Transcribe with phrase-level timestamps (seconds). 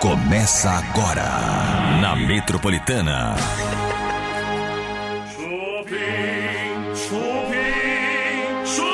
[0.00, 1.24] Começa agora
[2.02, 3.34] na Metropolitana.
[5.34, 8.86] Chupim, chupim, chupim.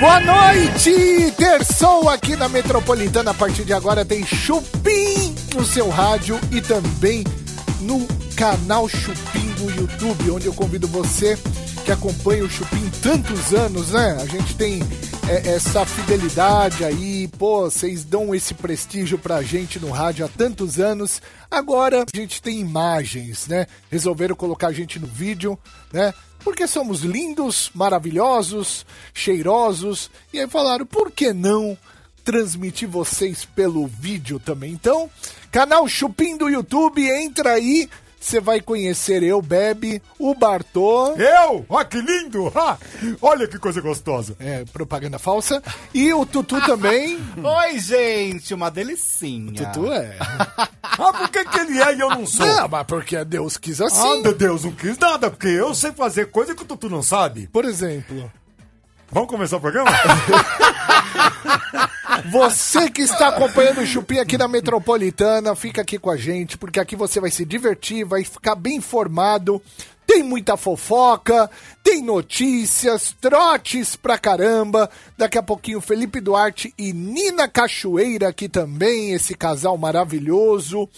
[0.00, 1.32] Boa noite!
[1.36, 3.30] Terçou aqui na Metropolitana.
[3.30, 7.22] A partir de agora tem Chupim no seu rádio e também
[7.80, 8.04] no
[8.34, 11.38] canal Chupim do YouTube, onde eu convido você
[11.84, 14.18] que acompanha o Chupim tantos anos, né?
[14.20, 14.82] A gente tem
[15.28, 21.20] essa fidelidade aí, pô, vocês dão esse prestígio pra gente no rádio há tantos anos.
[21.50, 23.66] Agora a gente tem imagens, né?
[23.90, 25.58] Resolveram colocar a gente no vídeo,
[25.92, 26.14] né?
[26.44, 30.10] Porque somos lindos, maravilhosos, cheirosos.
[30.32, 31.76] E aí falaram, por que não
[32.24, 34.72] transmitir vocês pelo vídeo também?
[34.72, 35.10] Então,
[35.50, 37.90] canal Chupim do YouTube, entra aí.
[38.26, 41.12] Você vai conhecer eu, Bebe, o Bartô.
[41.12, 41.64] Eu?
[41.68, 42.52] Ó, que lindo!
[42.56, 42.76] Ah,
[43.22, 44.34] olha que coisa gostosa.
[44.40, 45.62] É, propaganda falsa.
[45.94, 47.20] E o Tutu também.
[47.40, 49.66] Oi, gente, uma delicinha.
[49.66, 50.16] Tutu é.
[50.98, 52.46] Ah, por que, que ele é e eu não sou?
[52.46, 54.22] Não, mas porque Deus quis assim.
[54.24, 57.46] Ah, Deus, não quis nada, porque eu sei fazer coisa que o Tutu não sabe.
[57.48, 58.30] Por exemplo,
[59.10, 59.90] Vamos começar o programa?
[62.36, 66.78] você que está acompanhando o Chupim aqui na Metropolitana, fica aqui com a gente, porque
[66.78, 69.60] aqui você vai se divertir, vai ficar bem informado.
[70.06, 71.50] Tem muita fofoca,
[71.82, 74.88] tem notícias, trotes pra caramba.
[75.16, 80.88] Daqui a pouquinho Felipe Duarte e Nina Cachoeira aqui também, esse casal maravilhoso.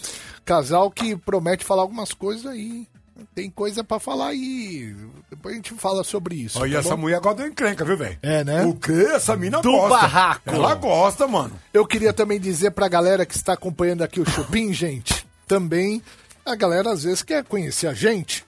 [0.43, 2.85] Casal que promete falar algumas coisas aí.
[3.35, 4.93] Tem coisa pra falar aí.
[5.29, 6.59] Depois a gente fala sobre isso.
[6.59, 7.03] Olha, tá essa bom?
[7.03, 8.17] mulher gosta de encrenca, viu, velho?
[8.21, 8.65] É, né?
[8.65, 9.07] O quê?
[9.13, 9.97] Essa mina Do gosta.
[9.97, 10.49] barraco.
[10.49, 11.53] Ela gosta, mano.
[11.73, 16.01] Eu queria também dizer pra galera que está acompanhando aqui o Chupim, gente, também
[16.45, 18.43] a galera às vezes quer conhecer a gente,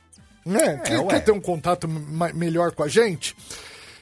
[0.45, 0.77] né?
[0.83, 1.07] quer, ué.
[1.07, 1.87] quer ter um contato
[2.33, 3.35] melhor com a gente.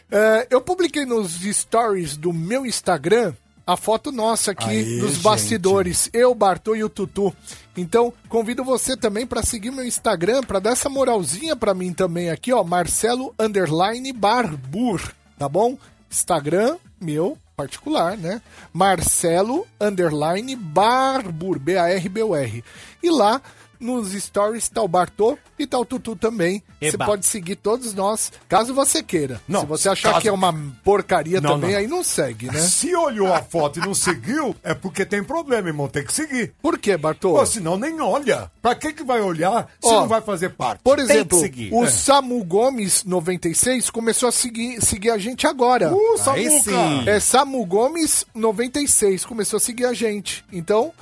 [0.10, 3.34] É, eu publiquei nos stories do meu Instagram
[3.68, 5.22] a foto nossa aqui nos gente.
[5.22, 7.32] bastidores, eu, Bartô e o Tutu.
[7.80, 12.30] Então, convido você também pra seguir meu Instagram, pra dar essa moralzinha pra mim também
[12.30, 15.02] aqui, ó, Marcelo underline Barbur,
[15.38, 15.78] tá bom?
[16.12, 18.42] Instagram meu particular, né?
[18.74, 22.64] Marcelo underline Barbur, B-A-R-B-U-R.
[23.02, 23.42] E lá
[23.80, 26.62] nos stories tá o Bartô e tá o Tutu também.
[26.82, 29.42] Você pode seguir todos nós, caso você queira.
[29.48, 30.54] Não, Se você achar caso- que é uma
[30.84, 31.78] porcaria Não, também, não.
[31.80, 32.60] aí não segue, né?
[32.60, 35.88] Se olhou a foto e não seguiu, é porque tem problema, irmão.
[35.88, 36.54] Tem que seguir.
[36.62, 37.34] Por quê, Bartô?
[37.34, 38.50] Pô, senão nem olha.
[38.62, 40.82] Pra que que vai olhar se Ó, não vai fazer parte?
[40.82, 41.40] Por exemplo,
[41.72, 41.90] o é.
[41.90, 45.94] Samu Gomes 96 começou a seguir, seguir a gente agora.
[45.94, 47.08] Uh, sim.
[47.08, 50.44] É Samu Gomes 96, começou a seguir a gente.
[50.52, 50.94] Então,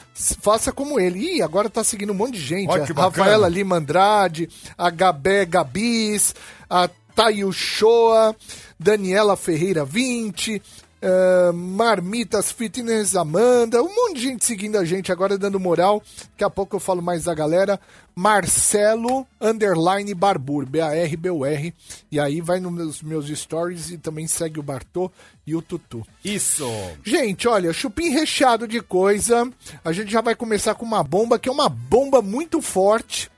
[0.42, 1.20] faça como ele.
[1.38, 2.67] Ih, agora tá seguindo um monte de gente.
[2.68, 2.94] Olha A.
[2.94, 6.36] Rafaela Lima Andrade, a Gabé Gabis,
[6.70, 8.36] a Tayo Shoa,
[8.80, 10.62] Daniela Ferreira 20,
[11.02, 16.02] eh, Marmitas Fitness Amanda, um monte de gente seguindo a gente agora, dando moral.
[16.32, 17.80] Daqui a pouco eu falo mais da galera.
[18.16, 21.74] Marcelo Underline Barbur, B-A-R-B-U-R.
[22.12, 25.12] E aí vai nos meus, meus stories e também segue o Bartô
[25.46, 26.04] e o Tutu.
[26.26, 26.66] Isso.
[27.04, 29.48] Gente, olha, chupim recheado de coisa.
[29.86, 33.30] A gente já vai começar com uma bomba que é uma bomba muito forte.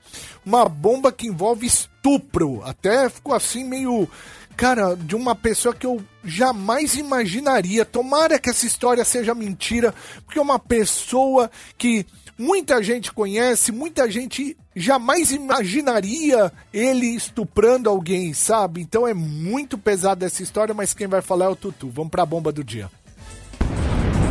[0.46, 2.62] Uma bomba que envolve estupro.
[2.64, 4.08] Até ficou assim meio.
[4.56, 7.84] Cara, de uma pessoa que eu jamais imaginaria.
[7.84, 9.94] Tomara que essa história seja mentira,
[10.24, 12.06] porque é uma pessoa que
[12.38, 18.80] muita gente conhece, muita gente jamais imaginaria ele estuprando alguém, sabe?
[18.80, 21.90] Então é muito pesada essa história, mas quem vai falar é o Tutu.
[21.90, 22.90] Vamos pra bomba do dia.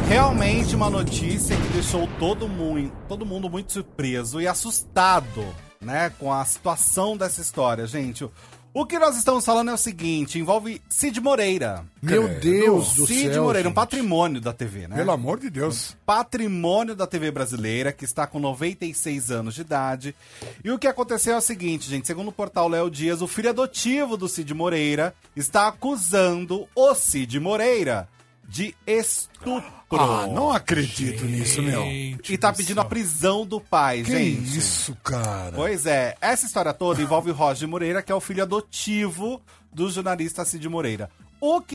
[0.08, 5.46] Realmente uma notícia que deixou todo mundo, todo mundo muito surpreso e assustado,
[5.80, 8.28] né, com a situação dessa história, gente.
[8.74, 11.84] O- que nós estamos falando é o seguinte, envolve Cid Moreira.
[12.02, 12.40] Meu Credo.
[12.42, 13.44] Deus do Cid céu.
[13.44, 13.76] Moreira, um gente.
[13.76, 14.96] patrimônio da TV, né?
[14.96, 15.96] Pelo amor de Deus.
[16.06, 20.16] patrimônio da TV brasileira, que está com 96 anos de idade.
[20.64, 23.50] E o que aconteceu é o seguinte, gente, segundo o portal Léo Dias, o filho
[23.50, 28.08] adotivo do Cid Moreira está acusando o Cid Moreira
[28.50, 29.64] de estupro.
[29.92, 31.86] Ah, não acredito nisso, meu.
[31.86, 34.58] E tá pedindo a prisão do pai, Que gente.
[34.58, 35.52] isso, cara?
[35.56, 39.40] Pois é, essa história toda envolve Roger Moreira, que é o filho adotivo
[39.72, 41.10] do jornalista Cid Moreira.
[41.40, 41.74] O que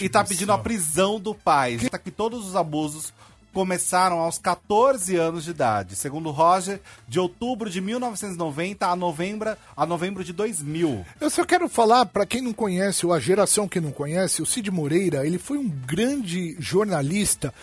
[0.00, 1.78] e tá pedindo a prisão do pai.
[1.78, 3.12] Já que todos os abusos
[3.56, 5.96] começaram aos 14 anos de idade.
[5.96, 11.06] Segundo Roger, de outubro de 1990 a novembro, a novembro de 2000.
[11.18, 14.46] Eu só quero falar, pra quem não conhece, ou a geração que não conhece, o
[14.46, 17.54] Cid Moreira, ele foi um grande jornalista,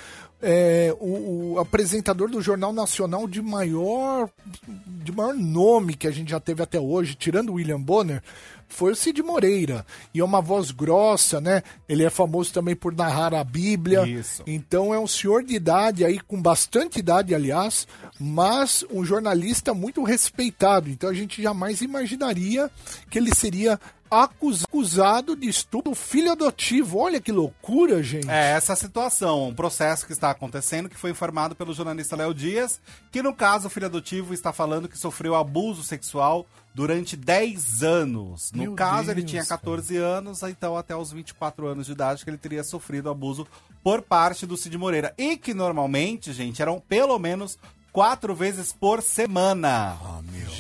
[0.42, 4.32] é, o, o apresentador do Jornal Nacional de maior,
[4.68, 8.24] de maior nome que a gente já teve até hoje, tirando William Bonner,
[8.74, 9.86] foi o Cid Moreira.
[10.14, 11.64] E é uma voz grossa, né?
[11.88, 14.06] Ele é famoso também por narrar a Bíblia.
[14.08, 14.44] Isso.
[14.46, 17.88] Então é um senhor de idade aí, com bastante idade, aliás,
[18.20, 20.90] mas um jornalista muito respeitado.
[20.90, 22.70] Então a gente jamais imaginaria
[23.10, 23.80] que ele seria
[24.14, 27.00] acusado de estupro do filho adotivo.
[27.00, 28.30] Olha que loucura, gente.
[28.30, 32.80] É essa situação, um processo que está acontecendo, que foi informado pelo jornalista Léo Dias,
[33.12, 38.52] que no caso o filho adotivo está falando que sofreu abuso sexual durante 10 anos.
[38.52, 42.24] No Meu caso, ele Deus, tinha 14 anos, então até os 24 anos de idade
[42.24, 43.48] que ele teria sofrido abuso
[43.84, 45.14] por parte do Cid Moreira.
[45.18, 47.58] E que normalmente, gente, eram pelo menos
[47.92, 49.98] quatro vezes por semana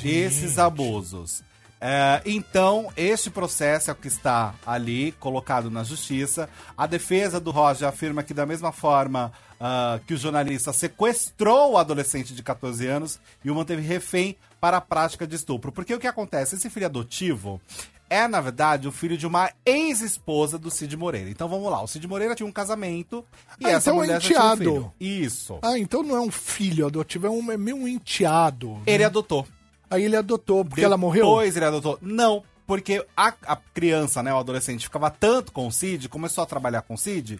[0.04, 1.44] esses abusos.
[1.85, 6.50] É, então, este processo é o que está ali colocado na justiça.
[6.77, 11.77] A defesa do Roger afirma que, da mesma forma ah, que o jornalista sequestrou o
[11.77, 15.74] adolescente de 14 anos e o manteve refém para a prática de estupro.
[15.74, 16.56] Porque o que acontece?
[16.56, 17.59] Esse filho adotivo
[18.09, 21.30] é, na verdade, o filho de uma ex-esposa do Cid Moreira.
[21.30, 23.25] Então vamos lá, o Cid Moreira tinha um casamento
[23.59, 24.57] e Ah, essa então é mulher um enteado.
[24.57, 24.94] filho.
[25.00, 25.59] Isso.
[25.62, 28.81] Ah, então não é um filho adotivo, é, um, é meio um enteado.
[28.85, 29.45] Ele adotou.
[29.89, 31.25] Aí ele adotou, porque ela morreu?
[31.25, 31.97] Depois ele adotou.
[32.01, 36.47] Não, porque a, a criança, né, o adolescente, ficava tanto com o Cid, começou a
[36.47, 37.39] trabalhar com o Cid,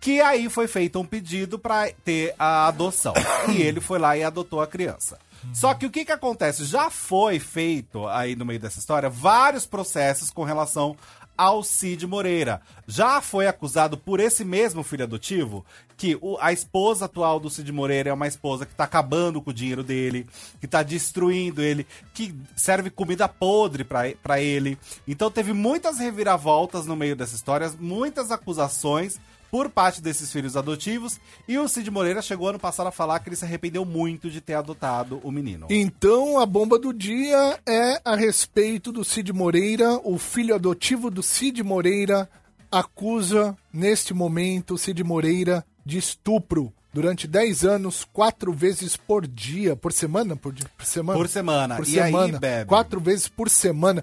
[0.00, 3.12] que aí foi feito um pedido pra ter a adoção.
[3.48, 5.18] e ele foi lá e adotou a criança.
[5.54, 6.64] Só que o que que acontece?
[6.64, 10.96] Já foi feito aí no meio dessa história vários processos com relação
[11.40, 12.60] ao Cid Moreira.
[12.86, 15.64] Já foi acusado por esse mesmo filho adotivo
[15.96, 19.48] que o- a esposa atual do Cid Moreira é uma esposa que tá acabando com
[19.50, 20.26] o dinheiro dele,
[20.60, 24.76] que tá destruindo ele, que serve comida podre pra ele.
[25.08, 29.18] Então teve muitas reviravoltas no meio dessa história, muitas acusações
[29.50, 31.18] por parte desses filhos adotivos.
[31.48, 34.40] E o Cid Moreira chegou ano passado a falar que ele se arrependeu muito de
[34.40, 35.66] ter adotado o menino.
[35.68, 40.00] Então a bomba do dia é a respeito do Cid Moreira.
[40.04, 42.28] O filho adotivo do Cid Moreira
[42.70, 46.72] acusa, neste momento, o Cid Moreira de estupro.
[46.92, 50.34] Durante 10 anos, quatro vezes por dia, por semana?
[50.34, 51.18] Por, dia, por semana?
[51.18, 51.76] Por semana.
[51.76, 52.38] Por E aí, semana.
[52.38, 52.68] Bebe?
[52.68, 54.02] Quatro vezes por semana.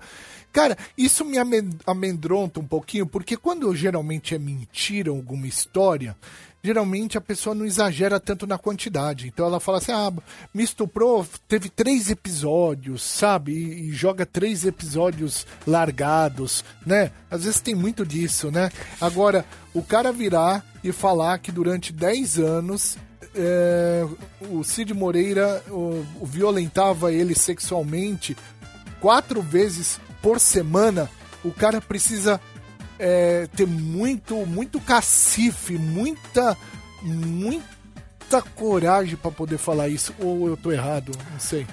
[0.53, 1.37] Cara, isso me
[1.85, 6.15] amedronta um pouquinho, porque quando geralmente é mentira alguma história,
[6.63, 9.27] geralmente a pessoa não exagera tanto na quantidade.
[9.27, 10.11] Então ela fala assim: ah,
[10.53, 13.53] me estuprou, teve três episódios, sabe?
[13.53, 17.11] E, e joga três episódios largados, né?
[17.31, 18.69] Às vezes tem muito disso, né?
[18.99, 22.97] Agora, o cara virar e falar que durante 10 anos
[23.35, 24.05] é,
[24.49, 28.35] o Cid Moreira o- o violentava ele sexualmente
[28.99, 31.09] quatro vezes por semana,
[31.43, 32.39] o cara precisa
[32.99, 36.57] é, ter muito, muito cacife, muita,
[37.01, 40.13] muita coragem pra poder falar isso.
[40.19, 41.67] Ou eu tô errado, não sei.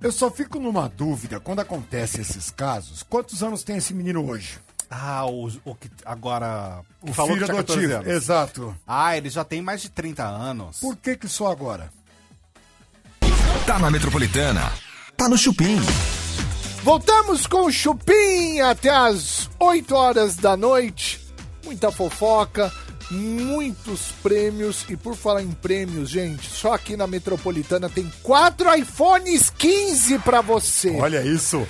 [0.00, 3.02] Eu só fico numa dúvida quando acontece esses casos.
[3.02, 4.58] Quantos anos tem esse menino hoje?
[4.90, 6.80] Ah, o, o que agora.
[7.02, 8.10] O falou filho que tinha 14 adotivo.
[8.10, 8.76] Exato.
[8.86, 10.78] Ah, ele já tem mais de 30 anos.
[10.80, 11.90] Por que que só agora?
[13.66, 14.72] Tá na Metropolitana.
[15.16, 15.80] Tá no Chupim.
[16.86, 21.20] Voltamos com o Chupim até as 8 horas da noite.
[21.64, 22.72] Muita fofoca,
[23.10, 24.84] muitos prêmios.
[24.88, 30.40] E por falar em prêmios, gente, só aqui na Metropolitana tem quatro iPhones 15 pra
[30.40, 30.90] você.
[31.00, 31.66] Olha isso.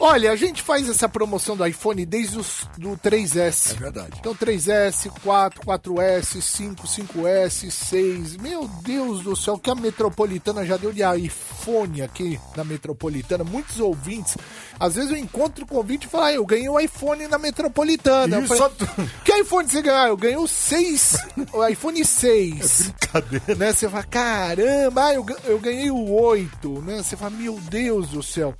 [0.00, 3.72] Olha, a gente faz essa promoção do iPhone desde os do 3S.
[3.72, 4.12] É verdade.
[4.18, 8.36] Então 3S, 4, 4S, 5, 5S, 6.
[8.36, 13.44] Meu Deus do céu, que a Metropolitana já deu de iPhone aqui na Metropolitana.
[13.44, 14.36] Muitos ouvintes.
[14.78, 17.38] Às vezes eu encontro com o ouvinte e falo, ah, eu ganhei o iPhone na
[17.38, 18.36] Metropolitana.
[18.36, 19.96] Eu Isso falei, só- que iPhone você ganhou?
[19.96, 21.16] Ah, Eu ganhei o 6,
[21.52, 23.54] o iPhone 6 Cadê?
[23.54, 23.72] né?
[23.72, 27.02] Você fala, caramba, eu, eu ganhei o 8, né?
[27.02, 28.52] Você fala, meu Deus do céu.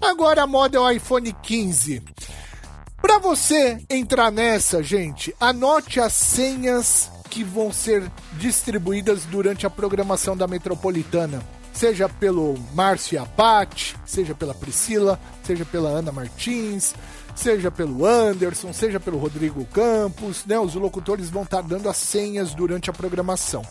[0.00, 2.02] Agora a moda é o iPhone 15.
[3.00, 10.36] Pra você entrar nessa, gente, anote as senhas que vão ser distribuídas durante a programação
[10.36, 11.40] da Metropolitana.
[11.72, 16.94] Seja pelo Márcio Abate, seja pela Priscila, seja pela Ana Martins,
[17.36, 20.58] seja pelo Anderson, seja pelo Rodrigo Campos, né?
[20.58, 23.62] Os locutores vão estar dando as senhas durante a programação.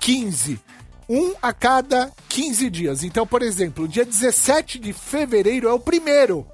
[0.00, 0.58] 15.
[1.14, 3.02] Um a cada 15 dias.
[3.04, 6.46] Então, por exemplo, dia 17 de fevereiro é o primeiro.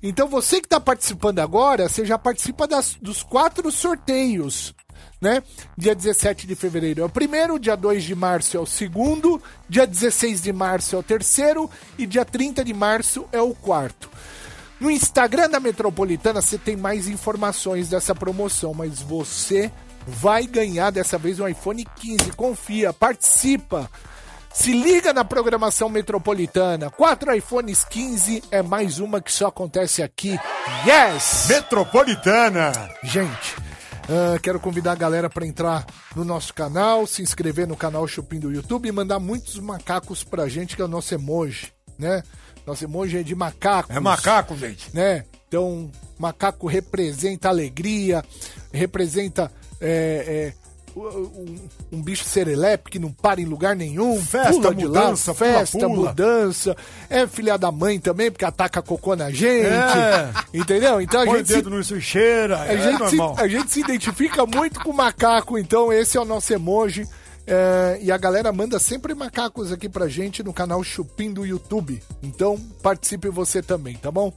[0.00, 4.72] Então você que está participando agora, você já participa das- dos quatro sorteios.
[5.20, 5.42] né?
[5.76, 9.86] Dia 17 de fevereiro é o primeiro, dia 2 de março é o segundo, dia
[9.86, 14.10] 16 de março é o terceiro e dia 30 de março é o quarto.
[14.78, 19.72] No Instagram da Metropolitana você tem mais informações dessa promoção, mas você
[20.06, 22.32] vai ganhar dessa vez um iPhone 15.
[22.32, 23.90] Confia, participa.
[24.52, 26.88] Se liga na programação metropolitana.
[26.88, 30.38] Quatro iPhones 15 é mais uma que só acontece aqui.
[30.86, 31.46] Yes!
[31.48, 32.70] Metropolitana!
[33.02, 33.56] Gente,
[34.08, 35.84] uh, quero convidar a galera para entrar
[36.14, 40.48] no nosso canal, se inscrever no canal Chupim do YouTube e mandar muitos macacos pra
[40.48, 42.22] gente, que é o nosso emoji, né?
[42.64, 43.94] Nosso emoji é de macacos.
[43.94, 44.94] É macaco, gente.
[44.94, 45.24] Né?
[45.48, 48.24] Então, macaco representa alegria,
[48.72, 49.50] representa
[49.80, 50.64] é, é,
[50.96, 51.56] um,
[51.92, 54.20] um, bicho serelepe que não para em lugar nenhum.
[54.22, 56.08] Festa, mudança, lá, festa, pula, pula.
[56.08, 56.76] mudança.
[57.10, 59.66] É filha da mãe também, porque ataca cocô na gente.
[59.66, 60.30] É.
[60.52, 61.00] Entendeu?
[61.00, 61.48] Então a Põe gente.
[61.48, 62.60] dedo se, no cheira.
[62.60, 66.20] A, é gente se, a gente se identifica muito com o macaco, então esse é
[66.20, 67.06] o nosso emoji.
[67.46, 72.00] É, e a galera manda sempre macacos aqui pra gente no canal Chupim do YouTube.
[72.22, 74.32] Então participe você também, tá bom?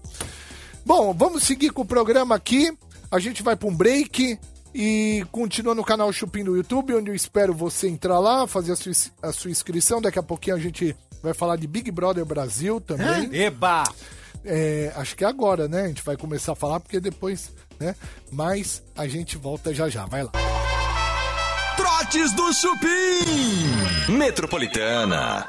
[0.86, 2.76] Bom, vamos seguir com o programa aqui.
[3.10, 4.38] A gente vai para um break.
[4.80, 8.76] E continua no canal Chupim do YouTube, onde eu espero você entrar lá, fazer a
[8.76, 8.92] sua,
[9.24, 10.00] a sua inscrição.
[10.00, 13.28] Daqui a pouquinho a gente vai falar de Big Brother Brasil também.
[13.34, 13.82] Eba!
[14.46, 15.82] É, acho que é agora, né?
[15.82, 17.96] A gente vai começar a falar, porque depois, né?
[18.32, 20.06] Mas a gente volta já já.
[20.06, 20.30] Vai lá.
[21.76, 24.12] Trotes do Chupim!
[24.16, 25.48] Metropolitana.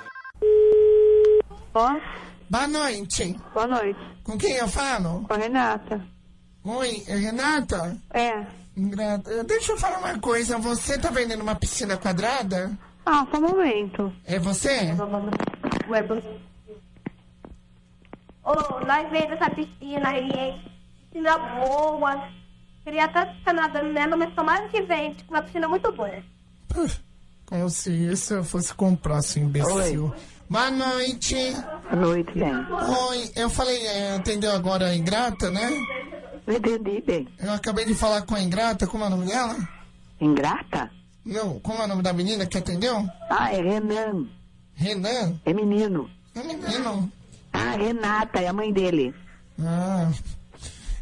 [1.75, 2.01] Ó.
[2.49, 3.39] Boa noite.
[3.53, 4.01] Boa noite.
[4.25, 5.23] Com quem eu falo?
[5.29, 6.03] Com a Renata.
[6.65, 7.95] Oi, é Renata?
[8.15, 8.47] É.
[9.47, 10.59] Deixa eu falar uma coisa.
[10.59, 12.79] Você tá vendendo uma piscina quadrada?
[13.05, 14.13] Ah, só um momento.
[14.25, 14.95] É você?
[15.89, 16.29] Ué, você...
[18.45, 20.55] Ô, oh, nós vendemos essa piscina aí,
[21.11, 22.29] piscina boa.
[22.85, 25.13] Queria até ficar nadando nela, mas tomara que vem.
[25.15, 26.23] Tipo, uma piscina muito boa.
[27.47, 30.07] Como se isso eu fosse comprar, seu imbecil.
[30.07, 30.39] Oi.
[30.51, 31.37] Boa noite.
[31.91, 32.55] Boa noite, bem.
[32.55, 35.69] Oi, eu falei, é, atendeu agora a ingrata, né?
[36.57, 37.29] Entendi bem.
[37.39, 39.57] Eu acabei de falar com a Ingrata, como é o nome dela?
[40.21, 40.91] Ingrata?
[41.25, 43.07] Não, como é o nome da menina que atendeu?
[43.29, 44.27] Ah, é Renan.
[44.75, 45.39] Renan?
[45.45, 46.09] É menino.
[46.35, 47.13] É menino.
[47.53, 49.15] Ah, Renata, é a mãe dele.
[49.61, 50.11] Ah.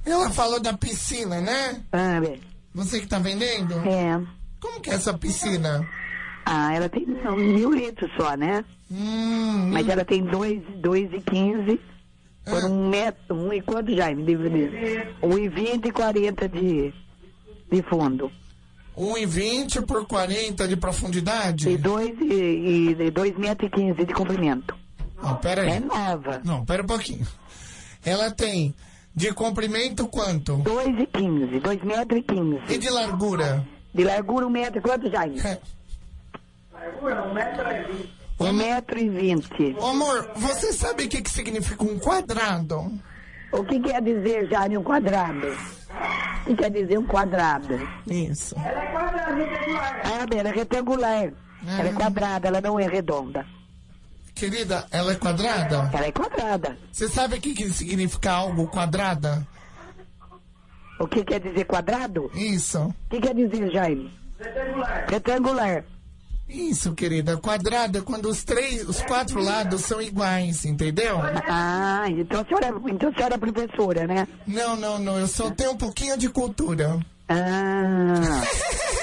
[0.04, 1.82] Ela falou da piscina, né?
[1.92, 2.38] Ah, é.
[2.74, 3.74] Você que tá vendendo?
[3.88, 4.20] É.
[4.60, 5.86] Como que é essa piscina?
[6.44, 8.64] Ah, ela tem são mil litros só, né?
[8.90, 11.80] Hum, Mas ela tem dois, dois e quinze
[12.46, 12.66] por ah.
[12.66, 14.22] um metro, um e quanto, Jaime?
[14.22, 14.36] De,
[15.22, 16.94] um e vinte e quarenta de,
[17.70, 18.30] de fundo.
[18.96, 21.68] Um e vinte por quarenta de profundidade?
[21.68, 24.74] E dois, e, e dois metros e quinze de comprimento.
[25.22, 25.70] Oh, pera aí.
[25.70, 26.40] É nova.
[26.44, 27.26] Não, pera um pouquinho.
[28.04, 28.74] Ela tem
[29.14, 30.56] de comprimento quanto?
[30.56, 32.60] Dois e quinze, dois metros e quinze.
[32.68, 33.66] E de largura?
[33.92, 35.40] De largura um metro e quanto, Jaime?
[35.40, 35.58] É.
[36.72, 38.25] Largura um metro e vinte.
[38.38, 39.76] Um metro e vinte.
[39.82, 42.92] Amor, você sabe o que, que significa um quadrado?
[43.52, 45.46] O que quer dizer, Jane, um quadrado?
[46.42, 47.88] O que quer dizer um quadrado?
[48.06, 48.54] Isso.
[48.58, 49.44] Ela é quadrada,
[50.04, 51.32] Ah, ela é retangular.
[51.66, 51.78] Ah.
[51.80, 53.46] Ela é quadrada, ela não é redonda.
[54.34, 55.90] Querida, ela é quadrada?
[55.94, 56.76] Ela é quadrada.
[56.92, 59.46] Você sabe o que, que significa algo quadrada?
[61.00, 62.30] O que quer dizer quadrado?
[62.34, 62.80] Isso.
[62.82, 64.12] O que quer dizer, Jaime?
[64.38, 65.06] Retangular.
[65.08, 65.84] Retangular.
[66.48, 67.36] Isso, querida.
[67.36, 71.18] Quadrado é quando os três, os quatro lados são iguais, entendeu?
[71.48, 74.28] Ah, então a senhora, então a senhora é professora, né?
[74.46, 75.18] Não, não, não.
[75.18, 77.00] Eu só tenho um pouquinho de cultura.
[77.28, 78.42] Ah.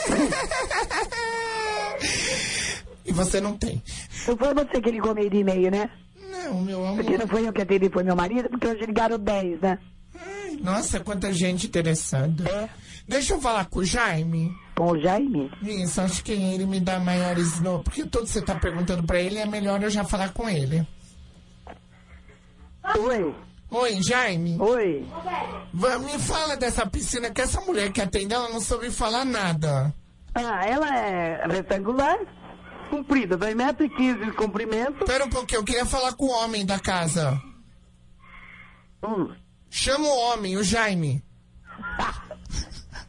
[3.06, 3.84] e você não tem.
[4.26, 5.90] Não foi você que ligou meio de meio, né?
[6.32, 7.04] Não, meu amor.
[7.04, 9.78] Porque não foi eu que atendi, foi meu marido, porque hoje ligaram 10, né?
[10.16, 12.50] Ai, nossa, quanta gente interessada.
[12.50, 12.70] É.
[13.08, 14.56] Deixa eu falar com o Jaime.
[14.76, 15.52] Com o Jaime?
[15.62, 17.60] Isso, acho que ele me dá maiores...
[17.60, 17.84] No...
[17.84, 20.88] Porque tudo que você tá perguntando pra ele, é melhor eu já falar com ele.
[22.98, 23.36] Oi.
[23.70, 24.58] Oi, Jaime.
[24.60, 25.06] Oi.
[25.74, 29.94] Me fala dessa piscina, que essa mulher que atendeu, ela não soube falar nada.
[30.36, 32.18] Ah, ela é retangular,
[32.90, 35.06] comprida, 2,15 metros e de comprimento.
[35.06, 37.40] Pera um pouquinho, eu queria falar com o homem da casa.
[39.04, 39.34] Hum.
[39.70, 41.24] Chama o homem, o Jaime.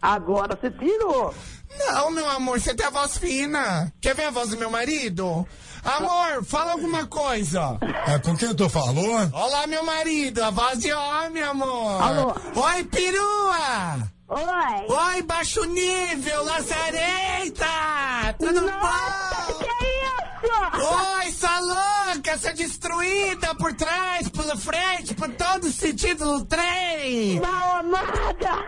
[0.04, 1.34] Agora você tirou.
[1.78, 3.90] Não, meu amor, você tem a voz fina.
[4.02, 5.48] Quer ver a voz do meu marido?
[5.82, 7.78] Amor, fala alguma coisa.
[8.06, 9.34] É, com quem eu tô falando?
[9.34, 12.02] Olá, meu marido, a voz de homem, amor.
[12.02, 12.34] Alô.
[12.54, 13.96] Oi, perua.
[14.28, 14.86] Oi.
[14.88, 17.66] Oi, baixo nível, lazareita.
[18.38, 19.58] Tudo Nossa, bom?
[19.58, 20.23] Que é isso?
[20.46, 27.40] Oi, sua louca, você é destruída por trás, pela frente, por todo sentido do trem.
[27.40, 28.64] Mal amada.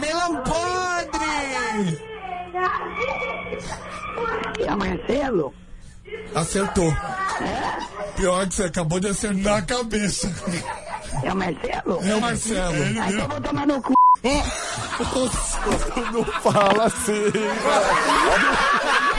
[0.00, 2.00] Melão podre.
[4.66, 5.54] É o Marcelo?
[6.34, 6.92] Acertou.
[8.16, 10.32] Pior que você acabou de acertar a cabeça.
[11.22, 12.00] É o Marcelo?
[12.04, 12.82] É o Marcelo.
[12.82, 13.94] Ah, então eu vou tomar no cu.
[16.12, 17.12] Não fala assim.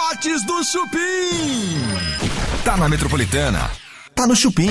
[0.00, 1.76] Trotes do Chupim.
[2.64, 3.70] Tá na Metropolitana.
[4.14, 4.70] Tá no Chupim.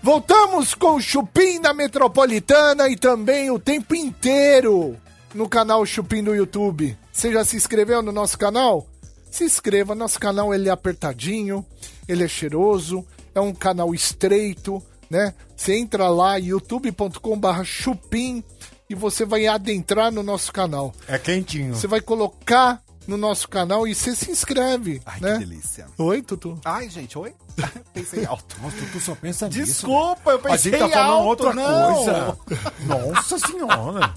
[0.00, 4.96] Voltamos com o Chupim na Metropolitana e também o tempo inteiro
[5.34, 6.96] no canal Chupim do YouTube.
[7.12, 8.86] Você já se inscreveu no nosso canal?
[9.28, 11.66] Se inscreva, nosso canal ele é apertadinho,
[12.06, 13.04] ele é cheiroso,
[13.34, 14.80] é um canal estreito,
[15.10, 15.34] né?
[15.56, 18.44] Você entra lá youtube.com/barra chupim
[18.88, 20.94] e você vai adentrar no nosso canal.
[21.08, 21.74] É quentinho.
[21.74, 25.32] Você vai colocar no nosso canal e você se inscreve, Ai, né?
[25.34, 25.86] que delícia.
[25.98, 26.58] Oi, Tutu.
[26.64, 27.34] Ai, gente, oi?
[27.94, 28.56] Pensei alto.
[28.62, 29.64] Nossa, tu só pensa nisso.
[29.64, 31.94] Desculpa, eu A pensei gente tá falando alto, outra não.
[31.94, 32.38] coisa.
[32.86, 34.14] Nossa senhora.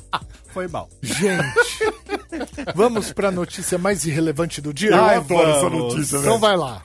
[0.54, 0.90] Foi mal.
[1.02, 1.54] Gente,
[2.76, 4.90] vamos para a notícia mais irrelevante do dia?
[4.92, 5.94] Eu Ai, adoro essa vamos.
[5.94, 6.82] notícia, Então vai lá.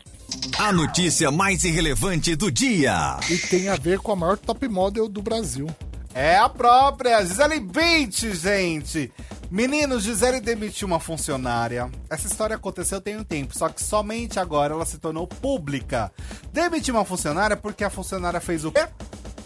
[0.58, 3.18] A notícia mais irrelevante do dia.
[3.30, 5.66] E tem a ver com a maior top model do Brasil.
[6.12, 9.10] É a própria Gisele Bündchen, gente.
[9.54, 11.88] Meninos, Gisele demitiu uma funcionária.
[12.10, 16.10] Essa história aconteceu tem um tempo, só que somente agora ela se tornou pública.
[16.52, 18.84] Demitiu uma funcionária porque a funcionária fez o quê?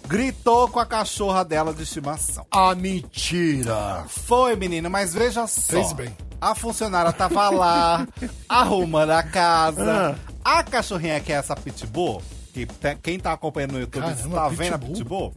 [0.07, 2.47] Gritou com a cachorra dela de estimação.
[2.51, 4.07] Ah, mentira.
[4.09, 5.73] Foi, menino, mas veja só.
[5.73, 6.17] Fez bem.
[6.41, 8.09] A funcionária tava lá,
[8.49, 10.19] arrumando a casa.
[10.43, 12.23] A cachorrinha que é essa pitbull,
[12.55, 12.67] que
[13.03, 15.35] quem tá acompanhando no YouTube Caramba, tá vendo a pitbull?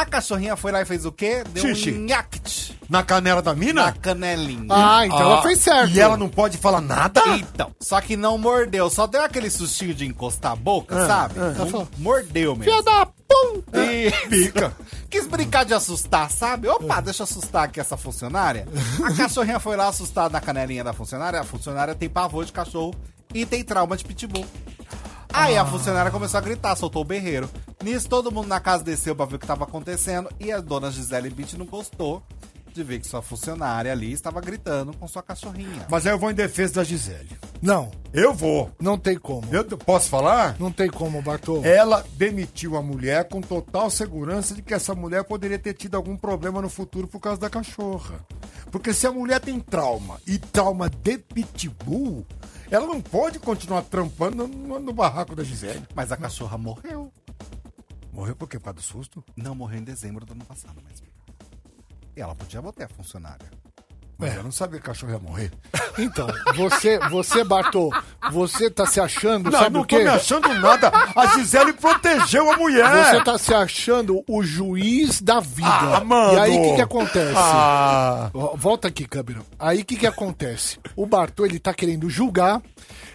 [0.00, 1.44] A cachorrinha foi lá e fez o quê?
[1.50, 1.92] Deu Xixi.
[1.92, 3.92] um nhact Na canela da na mina?
[3.92, 4.66] canelinha.
[4.70, 5.92] Ah, então ela fez certo.
[5.94, 7.22] E ela não pode falar nada?
[7.36, 11.38] Então, só que não mordeu, só deu aquele sustinho de encostar a boca, Ah, sabe?
[11.38, 12.64] Ela Não falou, mordeu mesmo.
[12.72, 13.84] Filha da puta!
[13.84, 14.72] E Pica.
[15.08, 16.66] quis brincar de assustar, sabe?
[16.68, 18.66] Opa, deixa eu assustar aqui essa funcionária.
[19.04, 21.40] A cachorrinha foi lá assustada na canelinha da funcionária.
[21.40, 22.94] A funcionária tem pavor de cachorro
[23.32, 24.44] e tem trauma de pitbull.
[25.36, 27.50] Aí a funcionária começou a gritar, soltou o berreiro.
[27.82, 30.92] Nisso, todo mundo na casa desceu pra ver o que tava acontecendo e a dona
[30.92, 32.22] Gisele Beach não gostou
[32.72, 35.86] de ver que sua funcionária ali estava gritando com sua cachorrinha.
[35.90, 37.30] Mas aí eu vou em defesa da Gisele.
[37.60, 38.70] Não, Eu vou.
[38.80, 39.42] não tem como.
[39.52, 40.56] Eu posso falar?
[40.58, 41.62] Não tem como, Bartô.
[41.64, 46.16] Ela demitiu a mulher com total segurança de que essa mulher poderia ter tido algum
[46.16, 48.24] problema no futuro por causa da cachorra.
[48.70, 52.26] Porque se a mulher tem trauma e trauma de pitbull,
[52.70, 55.86] ela não pode continuar trampando no, no barraco da Gisele.
[55.94, 57.12] Mas a cachorra morreu.
[58.12, 58.58] Morreu por quê?
[58.58, 59.24] Por causa do susto?
[59.36, 61.06] Não morreu em dezembro do ano passado mesmo.
[62.16, 63.50] E ela podia botar a funcionária.
[64.16, 65.52] Mas eu não sabia que a cachorra ia morrer.
[65.98, 67.90] Então, você, você, Bartô,
[68.32, 70.02] você tá se achando, Não, sabe não o tô quê?
[70.02, 70.90] me achando nada.
[71.14, 72.84] A Gisele protegeu a mulher.
[73.10, 75.68] Você tá se achando o juiz da vida.
[75.68, 76.34] Ah, mano.
[76.34, 77.34] E aí, o que que acontece?
[77.36, 79.40] Ah, Volta aqui, câmera.
[79.58, 80.78] Aí o que que acontece?
[80.96, 82.62] O Bartô, ele tá querendo julgar,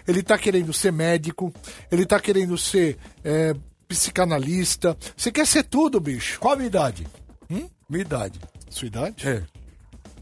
[0.06, 1.52] ele tá querendo ser médico,
[1.90, 3.54] ele tá querendo ser é,
[3.88, 4.96] psicanalista.
[5.16, 6.38] Você quer ser tudo, bicho.
[6.40, 7.06] qual a minha idade?
[7.48, 8.38] Minha idade.
[8.68, 9.28] Sua idade?
[9.28, 9.42] É,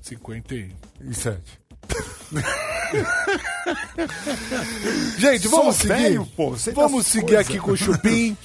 [0.00, 0.70] 51.
[5.18, 5.88] Gente, Sou vamos seguir.
[5.88, 7.46] velho, pô, vamos seguir coisas.
[7.46, 8.36] aqui com o Chupim.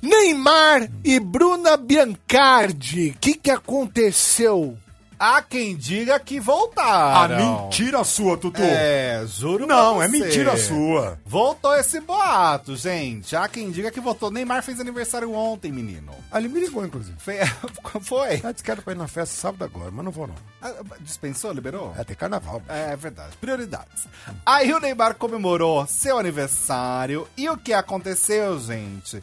[0.00, 3.10] Neymar e Bruna Biancardi.
[3.10, 4.76] O que que aconteceu?
[5.24, 7.62] Há quem diga que A voltaram.
[7.64, 8.60] mentira sua, Tutu.
[8.60, 11.16] É, juro Não, é mentira sua.
[11.24, 13.36] Voltou esse boato, gente.
[13.36, 14.32] Há quem diga que voltou.
[14.32, 16.12] Neymar fez aniversário ontem, menino.
[16.28, 17.16] Ah, Ele me ligou, inclusive.
[17.20, 17.38] Fe-
[18.02, 18.40] Foi?
[18.42, 20.34] Ah, disse que era pra ir na festa sábado agora, mas não vou não.
[20.60, 21.94] Ah, Dispensou, liberou?
[21.96, 22.60] É, tem carnaval.
[22.68, 23.36] É verdade.
[23.40, 24.08] Prioridades.
[24.44, 27.28] Aí o Neymar comemorou seu aniversário.
[27.36, 29.22] E o que aconteceu, gente?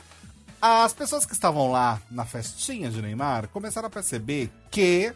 [0.61, 5.11] As pessoas que estavam lá na festinha de Neymar começaram a perceber que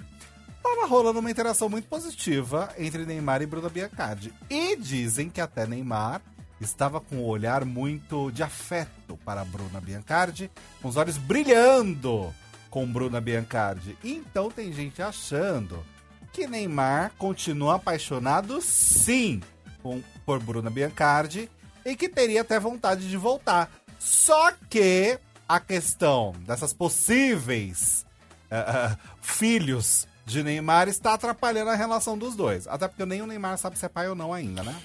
[0.63, 4.34] tava rolando uma interação muito positiva entre Neymar e Bruna Biancardi.
[4.49, 6.21] E dizem que até Neymar
[6.62, 10.49] estava com um olhar muito de afeto para Bruna Biancardi,
[10.82, 12.34] com os olhos brilhando
[12.69, 13.97] com Bruna Biancardi.
[14.04, 15.84] Então tem gente achando
[16.32, 19.41] que Neymar continua apaixonado sim
[19.84, 21.49] com- por Bruna Biancardi
[21.86, 23.69] e que teria até vontade de voltar.
[23.99, 28.06] Só que a questão dessas possíveis
[28.49, 32.68] ah, ah, filhos de Neymar está atrapalhando a relação dos dois.
[32.68, 34.76] Até porque nem o Neymar sabe se é pai ou não ainda, né?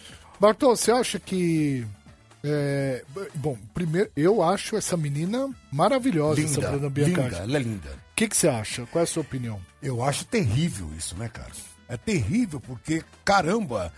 [0.40, 1.86] Bartô, você acha que.
[2.44, 7.30] é, bom, primeiro, eu acho essa menina maravilhosa, essa Linda, Bruna Biancardi.
[7.30, 7.88] linda, ela é linda.
[7.90, 8.86] O que, que você acha?
[8.86, 9.60] Qual é a sua opinião?
[9.82, 11.50] Eu acho terrível isso, né, cara?
[11.88, 13.92] É terrível porque, caramba,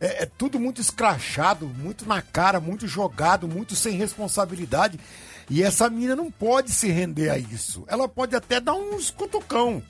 [0.00, 5.00] é, é tudo muito escrachado, muito na cara, muito jogado, muito sem responsabilidade.
[5.48, 7.84] E essa menina não pode se render a isso.
[7.86, 9.82] Ela pode até dar uns cutucão,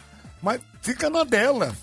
[0.45, 1.75] mas fica na dela.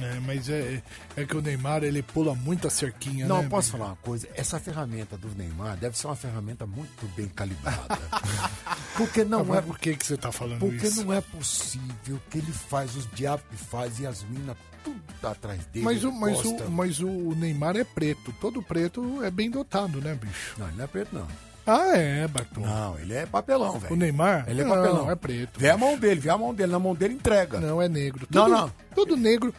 [0.00, 0.82] É, mas é,
[1.16, 3.48] é que o Neymar, ele pula muita cerquinha, Não, né?
[3.48, 4.28] posso falar uma coisa?
[4.34, 7.98] Essa ferramenta do Neymar deve ser uma ferramenta muito bem calibrada.
[8.96, 11.04] Porque não Mas é por que, que você tá falando Porque isso?
[11.04, 15.64] não é possível que ele faz os diabos que faz e as minas tudo atrás
[15.66, 15.84] dele.
[15.84, 18.32] Mas, o, mas, o, mas o Neymar é preto.
[18.40, 20.54] Todo preto é bem dotado, né, bicho?
[20.56, 21.49] Não, ele não é preto, não.
[21.66, 22.60] Ah, é, Bartô.
[22.60, 23.92] Não, ele é papelão, velho.
[23.92, 24.44] O Neymar?
[24.48, 25.10] Ele é não, papelão.
[25.10, 25.60] é preto.
[25.60, 26.72] Vê a mão dele, vê a mão dele.
[26.72, 27.60] Na mão dele entrega.
[27.60, 28.26] Não, é negro.
[28.30, 28.72] Não, Todo- não.
[28.94, 29.54] Todo negro,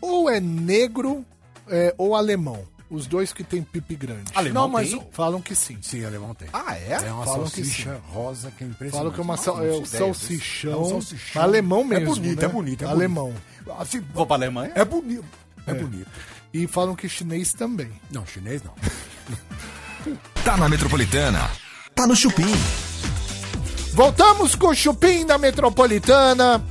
[0.00, 1.24] ou é negro
[1.68, 2.62] é, ou alemão.
[2.90, 4.30] Os dois que tem pipi grande.
[4.34, 5.08] Alemão não, mas tem?
[5.10, 5.78] falam que sim.
[5.80, 6.48] Sim, alemão tem.
[6.52, 6.92] Ah, é?
[6.92, 8.96] É uma Falam que salsicha rosa que é impressionante.
[8.96, 10.72] Falam que é, uma sal, não é o salsichão.
[10.72, 11.42] É um salsichão.
[11.42, 12.04] alemão mesmo.
[12.04, 12.44] É bonito, né?
[12.44, 12.84] é bonito.
[12.84, 13.32] É alemão.
[13.64, 13.80] bonito.
[13.82, 14.72] Assim, Vou pra Alemanha?
[14.76, 15.24] é bonito.
[15.66, 16.10] É, bonito.
[16.52, 17.90] E falam que chinês também.
[18.12, 18.74] Não, chinês não.
[20.44, 21.50] Tá na Metropolitana.
[21.94, 22.52] Tá no Chupim.
[23.92, 26.62] Voltamos com o Chupim da Metropolitana.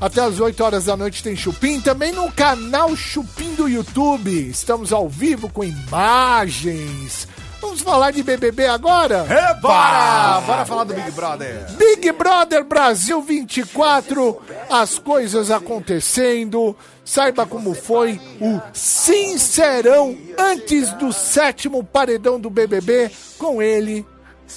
[0.00, 1.80] Até as 8 horas da noite tem Chupim.
[1.80, 4.30] Também no canal Chupim do YouTube.
[4.48, 7.26] Estamos ao vivo com imagens.
[7.60, 9.24] Vamos falar de BBB agora?
[9.60, 10.40] Bora!
[10.46, 11.66] Bora falar do Big Brother.
[11.76, 16.76] Big Brother Brasil 24, as coisas acontecendo.
[17.08, 24.04] Saiba como foi o Sincerão antes do sétimo paredão do BBB com ele,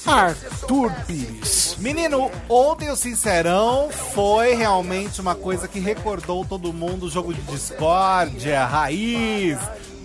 [0.06, 1.78] Arthur Pires.
[1.80, 8.66] Menino, ontem o Sincerão foi realmente uma coisa que recordou todo mundo, jogo de discórdia,
[8.66, 9.58] raiz,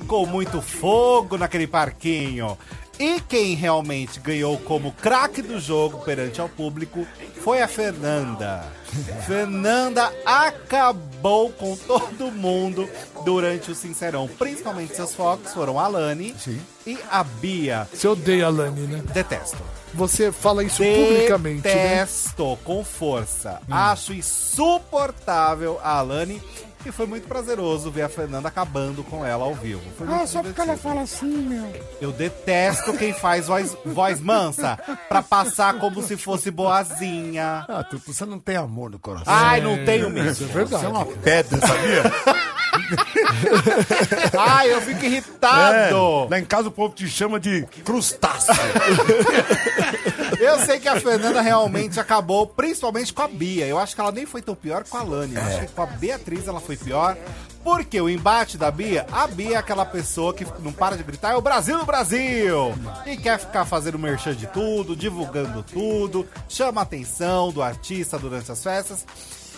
[0.06, 2.56] com muito fogo naquele parquinho.
[2.98, 7.06] E quem realmente ganhou como craque do jogo perante ao público
[7.42, 8.64] foi a Fernanda.
[9.26, 12.88] Fernanda acabou com todo mundo
[13.24, 14.26] durante o Sincerão.
[14.26, 16.34] Principalmente seus focos foram a Lani
[16.86, 17.86] e a Bia.
[17.92, 19.02] Você odeia a Lani, né?
[19.12, 19.58] Detesto.
[19.92, 21.74] Você fala isso publicamente, né?
[21.74, 23.60] Detesto com força.
[23.70, 26.42] Acho insuportável a Alane.
[26.86, 29.82] E foi muito prazeroso ver a Fernanda acabando com ela ao vivo.
[29.98, 30.76] Foi muito divertido.
[30.78, 31.72] fala assim, meu.
[32.00, 37.64] Eu detesto quem faz voz, voz mansa pra passar como se fosse boazinha.
[37.68, 39.24] Ah, tu, você não tem amor no coração.
[39.34, 40.48] Ai, não tenho Isso mesmo.
[40.48, 40.80] é verdade.
[40.80, 42.02] Você é uma pedra, sabia?
[44.38, 46.28] Ai, eu fico irritado.
[46.30, 48.54] Lá em casa o povo te chama de crustáceo.
[50.38, 53.66] Eu sei que a Fernanda realmente acabou, principalmente com a Bia.
[53.66, 55.34] Eu acho que ela nem foi tão pior com a Lani.
[55.34, 57.16] Eu acho que com a Beatriz ela foi pior.
[57.64, 61.32] Porque o embate da Bia, a Bia é aquela pessoa que não para de gritar,
[61.32, 62.72] é o Brasil do Brasil!
[63.04, 68.52] E quer ficar fazendo merchan de tudo, divulgando tudo, chama a atenção do artista durante
[68.52, 69.04] as festas.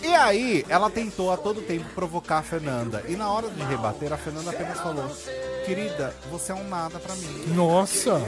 [0.01, 3.03] E aí, ela tentou a todo tempo provocar a Fernanda.
[3.07, 5.09] E na hora de rebater, a Fernanda apenas falou:
[5.65, 7.43] Querida, você é um nada pra mim.
[7.53, 8.21] Nossa.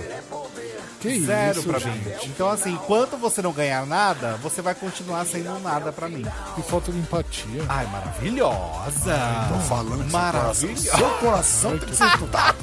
[1.00, 1.98] Que Zero isso, pra gente.
[2.08, 2.14] mim.
[2.26, 6.24] Então, assim, enquanto você não ganhar nada, você vai continuar sendo um nada pra mim.
[6.54, 7.66] Que falta de empatia.
[7.68, 9.18] Ai, maravilhosa!
[9.50, 10.98] Tô falando que Maravilhosa!
[10.98, 12.58] Seu coração tem que ser estudado.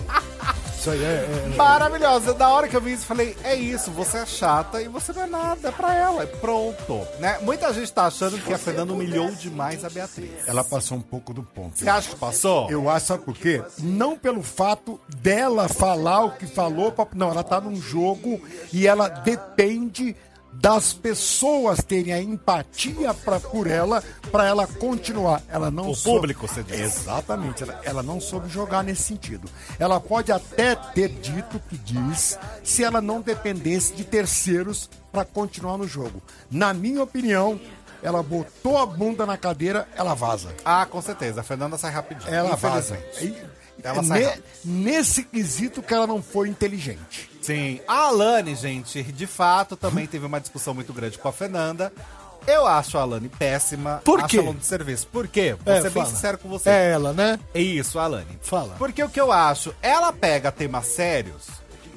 [0.78, 2.32] Isso aí é, é- Maravilhosa!
[2.34, 5.22] Da hora que eu vi isso, falei, é isso, você é chata e você não
[5.22, 6.22] é nada pra ela.
[6.22, 7.06] E pronto.
[7.18, 7.38] Né?
[7.42, 10.30] Muita gente tá achando que a Fernanda humilhou demais a Beatriz.
[10.46, 11.76] Ela passou um pouco do ponto.
[11.78, 12.70] Você acha que passou?
[12.70, 13.62] Eu acho, sabe por quê?
[13.78, 16.92] Não pelo fato dela falar o que falou.
[16.92, 18.40] pra- Não, ela tá num jogo
[18.72, 20.14] e ela depende
[20.60, 25.40] das pessoas terem a empatia pra, por ela para ela continuar.
[25.48, 26.80] Ela não O sou- público, você diz.
[26.80, 27.62] Exatamente.
[27.62, 29.48] Ela, ela não soube jogar nesse sentido.
[29.78, 35.24] Ela pode até ter dito o que diz se ela não dependesse de terceiros para
[35.24, 36.20] continuar no jogo.
[36.50, 37.58] Na minha opinião,
[38.02, 40.54] ela botou a bunda na cadeira, ela vaza.
[40.64, 41.40] Ah, com certeza.
[41.40, 42.32] A Fernanda sai rapidinho.
[42.34, 42.98] Ela vaza.
[43.20, 43.34] E-
[43.82, 44.44] Ela sai ne- rápido.
[44.64, 47.30] nesse quesito que ela não foi inteligente.
[47.48, 47.80] Sim.
[47.88, 51.90] A Alane, gente, de fato, também teve uma discussão muito grande com a Fernanda.
[52.46, 54.00] Eu acho a Alane péssima.
[54.04, 54.38] Por acho quê?
[54.38, 55.06] ela um desserviço.
[55.06, 55.56] Por quê?
[55.64, 56.14] Vou É, ser bem fala.
[56.14, 56.68] sincero com você.
[56.68, 57.38] é ela, né?
[57.54, 58.38] É isso, Alane.
[58.42, 58.74] Fala.
[58.78, 61.46] Porque o que eu acho, ela pega temas sérios,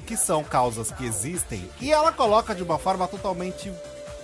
[0.06, 3.70] que são causas que existem, e ela coloca de uma forma totalmente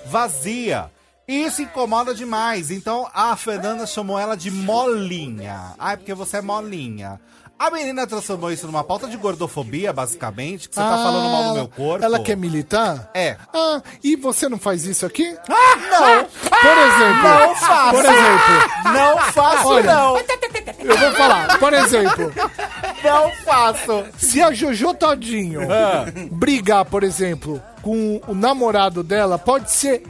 [0.07, 0.91] vazia.
[1.27, 2.71] E isso incomoda demais.
[2.71, 5.75] Então a Fernanda chamou ela de molinha.
[5.79, 7.21] Ah, é porque você é molinha.
[7.59, 11.55] A menina transformou isso numa pauta de gordofobia, basicamente, que você tá falando mal do
[11.55, 12.05] meu corpo.
[12.05, 13.11] Ah, Ela quer militar?
[13.13, 13.37] É.
[13.53, 15.37] Ah, e você não faz isso aqui?
[15.49, 16.25] Ah, não!
[16.25, 17.23] Por exemplo.
[17.29, 17.91] Não faço!
[17.91, 18.93] Por exemplo.
[18.93, 19.93] Não faço, Olha.
[19.93, 20.17] não!
[20.19, 21.59] Eu vou falar.
[21.59, 22.33] Por exemplo.
[23.03, 24.05] Não faço!
[24.19, 26.05] Se a Jojo Todinho Ah.
[26.31, 30.05] brigar, por exemplo, com o namorado dela, pode ser.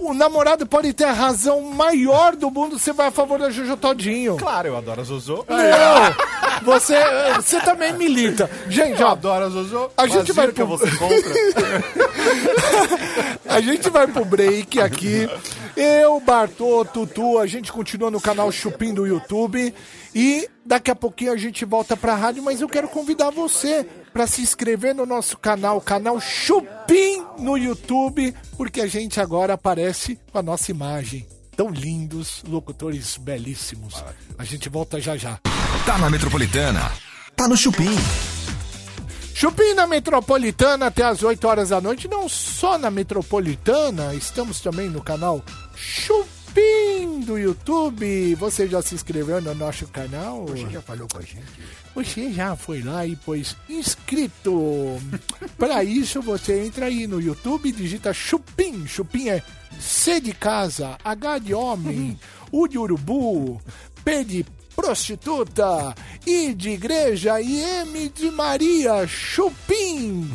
[0.00, 3.74] O namorado pode ter a razão maior do mundo, você vai a favor da Jojo
[3.76, 4.36] Todinho.
[4.36, 5.46] Claro, eu adoro a Jojo.
[5.48, 6.47] Não!
[6.62, 6.94] Você,
[7.36, 8.50] você também milita.
[8.68, 9.90] Gente, Eu ó, adoro a Jojo.
[9.96, 10.88] A gente vai pro- contra.
[13.48, 15.28] A gente vai pro break aqui.
[15.76, 19.74] Eu, Bartô, Tutu, a gente continua no canal Chupim do YouTube.
[20.14, 24.26] E daqui a pouquinho a gente volta pra rádio, mas eu quero convidar você para
[24.26, 30.38] se inscrever no nosso canal, canal Chupim no YouTube, porque a gente agora aparece com
[30.38, 31.26] a nossa imagem.
[31.56, 34.02] Tão lindos, locutores belíssimos.
[34.36, 35.38] A gente volta já já.
[35.88, 36.92] Tá na Metropolitana.
[37.34, 37.96] Tá no Chupim.
[39.32, 42.06] Chupim na Metropolitana até as 8 horas da noite.
[42.06, 45.42] Não só na Metropolitana, estamos também no canal
[45.74, 48.34] Chupim do YouTube.
[48.34, 50.44] Você já se inscreveu no nosso canal?
[50.48, 51.40] Você já falou com a gente?
[51.94, 55.00] Você já foi lá e pôs inscrito.
[55.56, 58.86] Para isso, você entra aí no YouTube e digita Chupim.
[58.86, 59.42] Chupim é
[59.80, 62.20] C de casa, H de homem,
[62.52, 63.58] U de urubu,
[64.04, 65.92] P de prostituta,
[66.24, 69.08] I de igreja e M de Maria.
[69.08, 70.30] Chupim.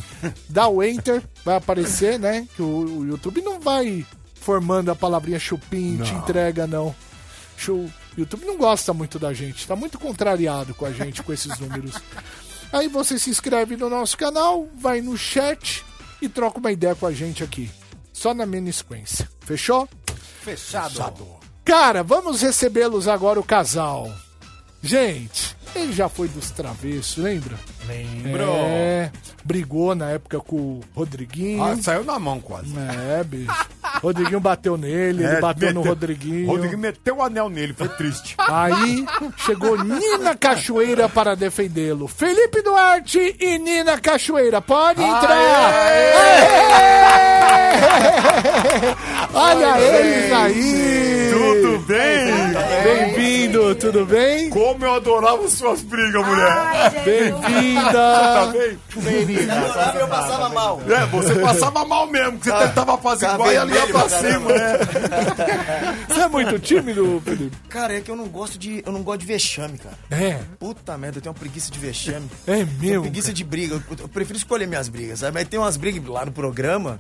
[0.50, 2.46] Dá o enter, vai aparecer, né?
[2.54, 6.94] Que o, o YouTube não vai formando a palavrinha chupim, te entrega, não.
[7.56, 11.58] Chu- YouTube não gosta muito da gente, tá muito contrariado com a gente com esses
[11.58, 11.96] números.
[12.74, 15.86] Aí você se inscreve no nosso canal, vai no chat
[16.22, 17.72] e troca uma ideia com a gente aqui.
[18.12, 19.30] Só na menisquência.
[19.40, 19.88] Fechou?
[20.42, 21.26] Fechado.
[21.64, 24.12] Cara, vamos recebê-los agora o casal.
[24.86, 27.56] Gente, ele já foi dos travessos, lembra?
[27.88, 28.44] Lembro.
[28.44, 29.10] É,
[29.46, 31.64] brigou na época com o Rodriguinho.
[31.64, 32.74] Ah, saiu na mão quase.
[33.18, 33.50] É, bicho.
[34.02, 36.48] Rodriguinho bateu nele, ele É, bateu no meteu- Rodriguinho.
[36.48, 38.36] Rodrigo meteu o anel nele, foi triste.
[38.50, 39.06] Aí
[39.38, 42.08] chegou Nina Cachoeira para defendê-lo.
[42.10, 45.74] Felipe Duarte e Nina Cachoeira, pode entrar!
[45.74, 47.23] Aê!
[53.92, 54.50] Tudo bem?
[54.50, 56.48] Como eu adorava suas brigas, mulher.
[56.48, 58.52] Tá Bem-vinda!
[58.54, 60.00] bem?
[60.00, 60.82] eu passava mal.
[60.88, 64.80] É, você passava mal mesmo, que você tentava apaziguar e ela ia pra cima, né?
[66.08, 67.58] Você é muito tímido, Felipe?
[67.70, 68.82] Cara, é que eu não gosto de.
[68.86, 69.98] Eu não gosto de vexame, cara.
[70.10, 72.30] É, Puta merda, eu tenho uma preguiça de vexame.
[72.48, 73.02] é Tenho meu.
[73.02, 73.76] preguiça de briga.
[73.76, 75.34] Eu, eu prefiro escolher minhas brigas, sabe?
[75.34, 77.00] Mas tem umas brigas lá no programa,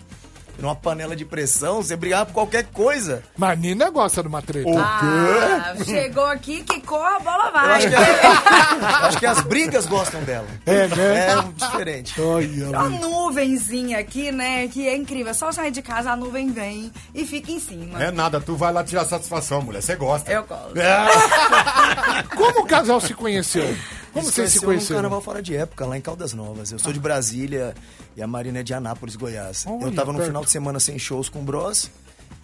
[0.59, 3.23] numa panela de pressão, você brigava por qualquer coisa.
[3.37, 4.69] Mas Nina gosta de uma treta.
[4.77, 7.75] Ah, chegou aqui, quicou, a bola Eu vai.
[7.75, 10.47] acho que, eu acho que as brigas gostam dela.
[10.65, 11.27] É, né?
[11.31, 12.21] É diferente.
[12.21, 14.67] Olha, Uma nuvenzinha aqui, né?
[14.67, 15.31] Que é incrível.
[15.31, 18.01] É só sair de casa, a nuvem vem e fica em cima.
[18.03, 19.81] É nada, tu vai lá tirar satisfação, mulher.
[19.81, 20.31] Você gosta.
[20.31, 20.77] Eu gosto.
[20.77, 22.23] É.
[22.35, 23.75] Como o casal se conheceu?
[24.13, 24.95] Como vocês se conheceram?
[25.02, 26.71] carnaval fora de época, lá em Caldas Novas.
[26.71, 27.73] Eu sou de Brasília
[28.15, 29.65] e a Marina é de Anápolis, Goiás.
[29.67, 30.28] Olha, eu tava no perto.
[30.30, 31.89] final de semana sem shows com o Bros.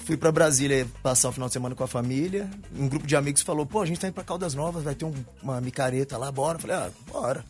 [0.05, 2.49] Fui pra Brasília passar o final de semana com a família.
[2.75, 5.05] Um grupo de amigos falou: pô, a gente tá indo pra Caldas Novas, vai ter
[5.05, 6.57] um- uma micareta lá, bora.
[6.57, 7.45] Eu falei: ah, bora.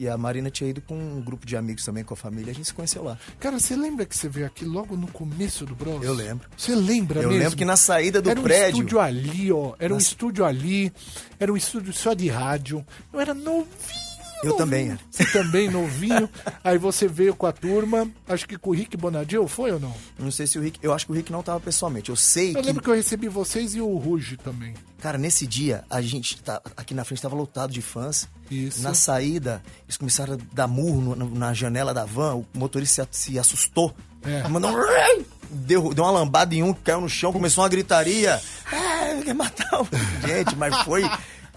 [0.00, 2.52] E a Marina tinha ido com um grupo de amigos também, com a família.
[2.52, 3.18] A gente se conheceu lá.
[3.38, 6.02] Cara, você lembra que você veio aqui logo no começo do Bros?
[6.02, 6.48] Eu lembro.
[6.56, 7.42] Você lembra Eu mesmo?
[7.42, 8.78] lembro que na saída do era um prédio.
[8.78, 9.74] estúdio ali, ó.
[9.78, 10.06] Era um Nossa.
[10.06, 10.90] estúdio ali.
[11.38, 12.82] Era um estúdio só de rádio.
[13.12, 14.09] Eu era novinho.
[14.42, 14.56] Eu novinho.
[14.58, 14.98] também.
[15.10, 16.28] Você também novinho.
[16.64, 18.08] Aí você veio com a turma.
[18.28, 19.94] Acho que com o Rick Bonadil, foi ou não?
[20.18, 20.78] Não sei se o Rick.
[20.82, 22.10] Eu acho que o Rick não tava pessoalmente.
[22.10, 22.66] Eu sei Eu que.
[22.66, 24.74] lembro que eu recebi vocês e o Ruge também.
[25.00, 28.28] Cara, nesse dia, a gente tá aqui na frente tava lotado de fãs.
[28.50, 28.82] Isso.
[28.82, 33.32] Na saída, eles começaram a dar murro no- na janela da van, o motorista se,
[33.32, 33.94] se assustou.
[34.22, 34.46] É.
[34.48, 35.24] Mandou um...
[35.52, 38.40] Deu, deu uma lambada em um que caiu no chão, começou uma gritaria.
[38.70, 39.88] É, quer matar o...
[40.26, 41.02] Gente, mas foi...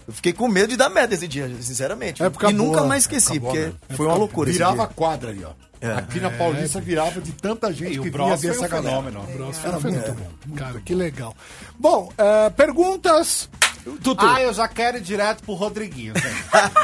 [0.06, 2.22] Eu fiquei com medo de dar merda esse dia, sinceramente.
[2.22, 3.96] Época e nunca mais esqueci, porque boa, né?
[3.96, 4.94] foi uma loucura esse Virava dia.
[4.94, 5.50] quadra ali, ó.
[5.80, 5.92] É.
[5.92, 8.68] Aqui na Paulista virava de tanta gente E que o vinha Bros ver foi essa
[8.68, 9.02] galera.
[9.02, 9.52] fenômeno.
[9.64, 10.12] Era muito
[10.46, 10.54] bom.
[10.56, 11.36] Cara, que legal.
[11.78, 13.50] Bom, eh, perguntas.
[14.02, 14.16] Tutu.
[14.24, 16.14] Ah, eu já quero ir direto pro Rodriguinho.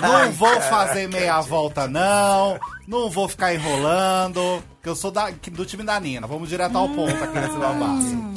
[0.02, 2.58] Não vou fazer meia volta, não.
[2.86, 4.62] Não vou ficar enrolando.
[4.82, 6.26] Que eu sou da- do time da Nina.
[6.26, 8.34] Vamos direto ao ponto aqui nesse babado.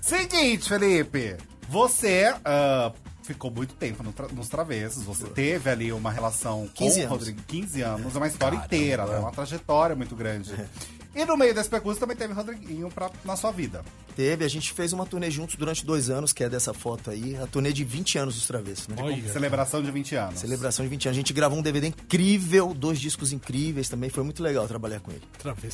[0.00, 1.36] Seguinte, Felipe.
[1.68, 2.90] Você ah,
[3.22, 5.02] ficou muito tempo no tra- nos travessos.
[5.04, 7.08] Você teve ali uma relação com 15 o.
[7.08, 7.42] Rodrigo.
[7.46, 8.14] 15 anos.
[8.14, 9.18] É uma história inteira, né?
[9.18, 10.52] uma trajetória muito grande.
[11.12, 13.84] E no meio desse percurso também teve Rodriguinho pra, na sua vida.
[14.14, 17.36] Teve, a gente fez uma turnê juntos durante dois anos, que é dessa foto aí.
[17.36, 18.94] A turnê de 20 anos dos Travessos, né?
[18.96, 19.32] Olha.
[19.32, 20.38] Celebração de 20 anos.
[20.38, 21.16] Celebração de 20 anos.
[21.16, 24.08] A gente gravou um DVD incrível, dois discos incríveis também.
[24.08, 25.22] Foi muito legal trabalhar com ele.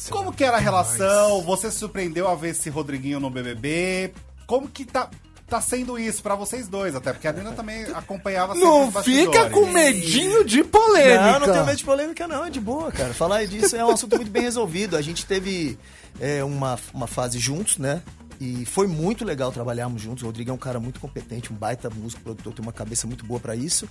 [0.09, 1.42] Como que era a relação?
[1.42, 4.14] Você se surpreendeu a ver esse Rodriguinho no BBB?
[4.46, 5.11] Como que tá,
[5.48, 6.94] tá sendo isso pra vocês dois?
[6.94, 11.32] Até porque a Nina também acompanhava sempre Não os fica com medinho de polêmica.
[11.32, 12.44] Não, não tenho medo de polêmica, não.
[12.44, 13.14] É de boa, cara.
[13.14, 14.96] Falar disso é um assunto muito bem resolvido.
[14.96, 15.78] A gente teve
[16.20, 18.02] é, uma, uma fase juntos, né?
[18.40, 20.22] E foi muito legal trabalharmos juntos.
[20.22, 23.25] O Rodrigo é um cara muito competente, um baita músico, produtor, tem uma cabeça muito
[23.25, 23.88] boa para isso.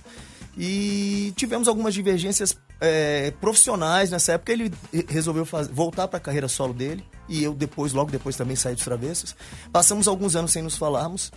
[0.56, 4.52] E tivemos algumas divergências é, profissionais nessa época.
[4.52, 4.72] Ele
[5.08, 5.68] resolveu faz...
[5.68, 9.34] voltar para a carreira solo dele e eu depois, logo depois também saí dos Travessos.
[9.72, 11.32] Passamos alguns anos sem nos falarmos.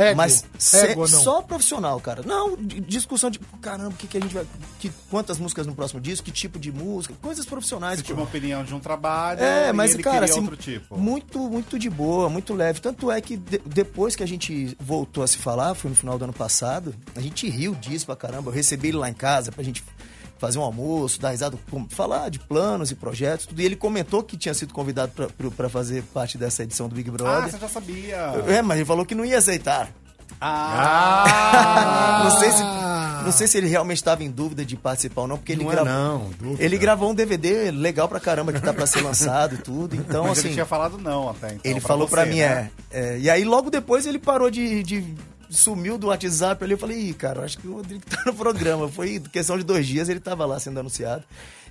[0.00, 0.16] Ego.
[0.16, 2.22] Mas Ego se- só profissional, cara.
[2.24, 4.46] Não, di- discussão de caramba, o que, que a gente vai.
[4.78, 7.98] Que, quantas músicas no próximo disco, que tipo de música, coisas profissionais.
[7.98, 8.06] Você pô.
[8.06, 10.96] tinha uma opinião de um trabalho É, e mas, ele cara, assim, outro tipo.
[10.98, 12.80] muito, muito de boa, muito leve.
[12.80, 16.18] Tanto é que de- depois que a gente voltou a se falar, foi no final
[16.18, 18.50] do ano passado, a gente riu disso pra caramba.
[18.50, 19.82] Eu recebi ele lá em casa pra gente
[20.40, 21.56] fazer um almoço, dar risada,
[21.90, 23.60] falar de planos e projetos, tudo.
[23.60, 26.94] E ele comentou que tinha sido convidado pra- pra pra fazer parte dessa edição do
[26.96, 27.50] Big Ah, Brother.
[27.52, 28.16] você já sabia.
[28.48, 29.88] É, mas ele falou que não ia aceitar.
[30.40, 32.20] Ah!
[32.24, 32.62] Não sei se,
[33.24, 35.70] não sei se ele realmente estava em dúvida de participar ou não, porque ele Não
[35.70, 35.92] é gravou.
[35.92, 36.64] não, dúvida.
[36.64, 39.94] Ele gravou um DVD legal pra caramba que tá pra ser lançado e tudo.
[39.96, 40.48] Então, Mas assim.
[40.48, 41.60] ele tinha falado não até então.
[41.70, 42.70] Ele falou você, pra mim, né?
[42.90, 44.82] é, é, E aí logo depois ele parou de.
[44.82, 45.14] de-
[45.50, 46.72] sumiu do WhatsApp ali.
[46.72, 48.88] Eu falei, Ih, cara, acho que o Rodrigo tá no programa.
[48.88, 51.24] Foi questão de dois dias, ele tava lá sendo anunciado.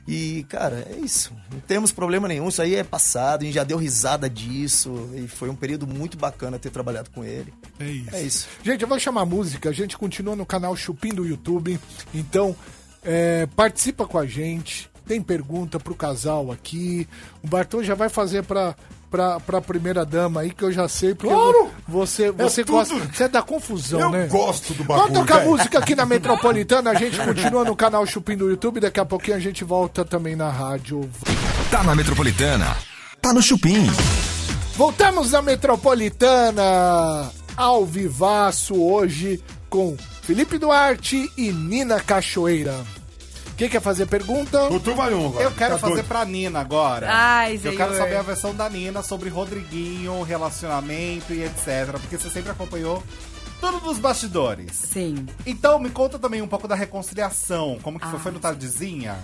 [0.07, 1.31] E, cara, é isso.
[1.51, 2.47] Não temos problema nenhum.
[2.49, 5.09] Isso aí é passado, a gente já deu risada disso.
[5.15, 7.53] E foi um período muito bacana ter trabalhado com ele.
[7.79, 8.15] É isso.
[8.15, 8.47] É isso.
[8.63, 9.69] Gente, eu vou chamar música.
[9.69, 11.79] A gente continua no canal Chupim do YouTube.
[12.13, 12.55] Então,
[13.03, 14.89] é, participa com a gente.
[15.05, 17.07] Tem pergunta pro casal aqui.
[17.43, 18.75] O Bartô já vai fazer pra,
[19.09, 21.13] pra, pra primeira dama aí, que eu já sei.
[21.15, 21.69] Porque Claro!
[21.87, 22.95] você, você tudo- gosta.
[22.95, 24.27] Você é da confusão, Eu né?
[24.27, 25.19] gosto do Vamos bagulho.
[25.21, 25.49] tocar velho.
[25.51, 26.91] música aqui na Metropolitana.
[26.91, 28.79] A gente continua no canal Chupim do YouTube.
[28.79, 31.09] Daqui a pouquinho a gente volta também na rádio.
[31.71, 32.75] Tá na Metropolitana.
[33.21, 33.85] Tá no Chupim.
[34.75, 42.75] Voltamos na Metropolitana ao vivaço hoje com Felipe Duarte e Nina Cachoeira.
[43.59, 44.57] Quem quer fazer pergunta?
[45.27, 45.43] Agora.
[45.43, 46.07] Eu quero Tá fazer doido.
[46.07, 47.07] pra Nina agora.
[47.11, 47.75] Ai, Eu senhor.
[47.75, 51.91] quero saber a versão da Nina sobre Rodriguinho, relacionamento e etc.
[51.99, 53.03] Porque você sempre acompanhou
[53.59, 54.71] tudo dos bastidores.
[54.71, 55.25] Sim.
[55.45, 57.77] Então, me conta também um pouco da reconciliação.
[57.83, 58.15] Como que foi?
[58.17, 58.23] Ah.
[58.23, 59.17] Foi no Tardezinha?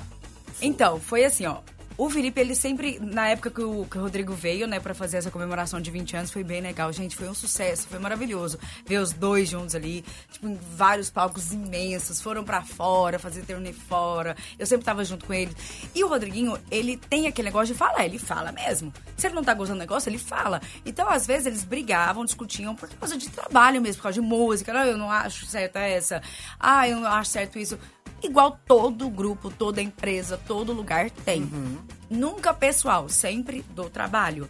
[0.62, 1.60] Então, foi assim, ó.
[1.98, 5.16] O Felipe, ele sempre, na época que o, que o Rodrigo veio, né, pra fazer
[5.16, 6.92] essa comemoração de 20 anos, foi bem legal.
[6.92, 8.60] Gente, foi um sucesso, foi maravilhoso.
[8.86, 13.72] Ver os dois juntos ali, tipo, em vários palcos imensos, foram pra fora, fazer turnê
[13.72, 14.36] fora.
[14.60, 15.56] Eu sempre tava junto com ele.
[15.94, 18.92] E o Rodriguinho, ele tem aquele negócio de falar, ele fala mesmo.
[19.16, 20.62] Se ele não tá gostando do negócio, ele fala.
[20.86, 24.74] Então, às vezes, eles brigavam, discutiam por causa de trabalho mesmo, por causa de música.
[24.74, 26.22] Não, eu não acho certo essa.
[26.60, 27.80] Ah, eu não acho certo isso.
[28.26, 31.50] Igual todo grupo, toda empresa, todo lugar tem.
[32.10, 34.50] Nunca pessoal, sempre do trabalho.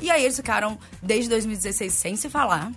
[0.00, 2.72] E aí eles ficaram desde 2016 sem se falar.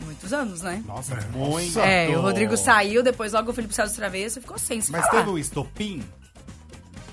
[0.00, 0.82] Muitos anos, né?
[0.86, 1.78] Nossa, muito.
[1.80, 4.92] É, o Rodrigo saiu, depois logo o Felipe saiu do travesso e ficou sem se
[4.92, 5.20] Mas falar.
[5.20, 6.02] teve o estopim?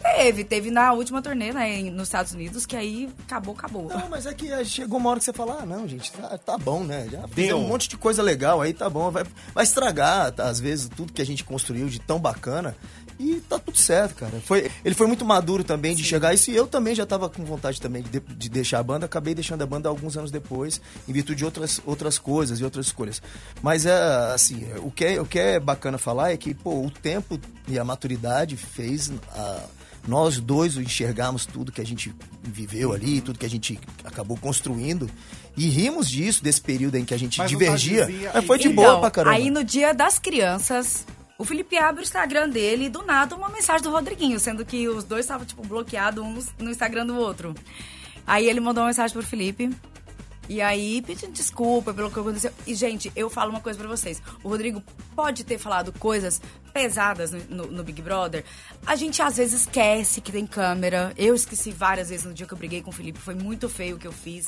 [0.01, 3.87] Teve, teve na última turnê, né, nos Estados Unidos, que aí acabou, acabou.
[3.87, 6.37] Não, mas é que é, chegou uma hora que você fala, ah, não, gente, tá,
[6.37, 7.07] tá bom, né?
[7.11, 7.57] Já Deu.
[7.57, 9.11] um monte de coisa legal aí, tá bom.
[9.11, 12.75] Vai, vai estragar, tá, às vezes, tudo que a gente construiu de tão bacana.
[13.19, 14.41] E tá tudo certo, cara.
[14.43, 16.49] Foi, ele foi muito maduro também de chegar a isso.
[16.49, 19.05] E eu também já tava com vontade também de, de deixar a banda.
[19.05, 22.87] Acabei deixando a banda alguns anos depois, em virtude de outras, outras coisas e outras
[22.87, 23.21] escolhas.
[23.61, 23.93] Mas, é
[24.33, 27.77] assim, o que é, o que é bacana falar é que, pô, o tempo e
[27.77, 29.11] a maturidade fez...
[29.35, 29.65] A,
[30.07, 35.09] nós dois enxergamos tudo que a gente viveu ali, tudo que a gente acabou construindo.
[35.55, 38.05] E rimos disso, desse período em que a gente Mas divergia.
[38.05, 39.35] dizia- Mas foi de Então, boa pra caramba.
[39.35, 41.05] Aí no dia das crianças,
[41.37, 44.87] o Felipe abre o Instagram dele e do nada uma mensagem do Rodriguinho, sendo que
[44.87, 47.53] os dois estavam, tipo, bloqueados um no, no Instagram do outro.
[48.25, 49.69] Aí ele mandou uma mensagem pro Felipe.
[50.49, 52.51] E aí, pedindo desculpa pelo que aconteceu.
[52.67, 54.21] E, gente, eu falo uma coisa pra vocês.
[54.43, 54.83] O Rodrigo
[55.15, 58.43] pode ter falado coisas pesadas no, no- Big Brother.
[58.85, 61.13] A gente, às vezes, esquece que tem câmera.
[61.17, 63.19] Eu esqueci várias vezes no dia que eu briguei com o Felipe.
[63.19, 64.47] Foi muito feio o que eu fiz.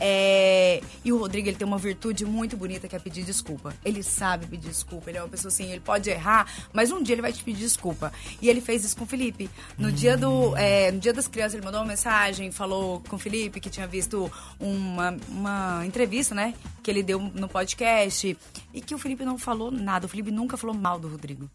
[0.00, 3.74] É, E o Rodrigo, ele tem uma virtude muito bonita que é pedir desculpa.
[3.84, 5.10] Ele sabe pedir desculpa.
[5.10, 7.60] Ele é uma pessoa assim, ele pode errar, mas um dia ele vai te pedir
[7.60, 8.12] desculpa.
[8.40, 9.48] E ele fez isso com o Felipe.
[9.78, 13.18] No dia do, é, no dia das crianças, ele mandou uma mensagem, falou com o
[13.18, 16.54] Felipe que tinha visto uma, uma entrevista, né?
[16.82, 18.36] Que ele deu no podcast.
[18.74, 20.06] E que o Felipe não falou nada.
[20.06, 21.48] O Felipe nunca falou mal do Rodrigo.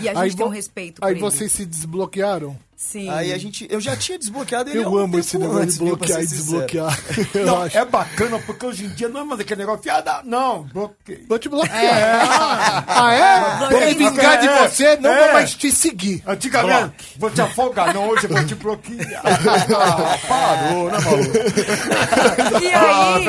[0.00, 2.56] E a gente tem um respeito Aí vocês se desbloquearam?
[2.76, 3.08] Sim.
[3.10, 3.66] Aí a gente.
[3.70, 6.26] Eu já tinha desbloqueado ele Eu um amo tempo esse negócio antes, de bloquear e
[6.26, 6.98] desbloquear.
[7.34, 7.78] Eu Não, acho.
[7.78, 11.24] é bacana porque hoje em dia não é mais aquele negócio, fiada, não, bloqueei.
[11.28, 12.84] Vou te bloquear.
[12.86, 13.68] Ah, é?
[13.70, 15.24] Vou me vingar de É, você, não é.
[15.24, 16.22] vou mais te seguir.
[16.26, 19.22] Antigamente, vou te afogar, não, hoje eu vou te bloquear.
[19.24, 22.62] Ah, parou, né, maluco?
[22.62, 23.24] E aí...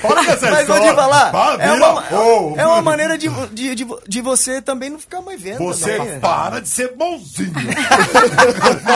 [0.00, 0.94] Para com essa Mas vou te história.
[0.94, 4.98] falar, Para, é uma, Ô, é uma maneira de, de, de, de você também não
[4.98, 5.58] ficar mais vendo.
[5.58, 6.20] Você também.
[6.20, 7.52] para de ser bonzinho.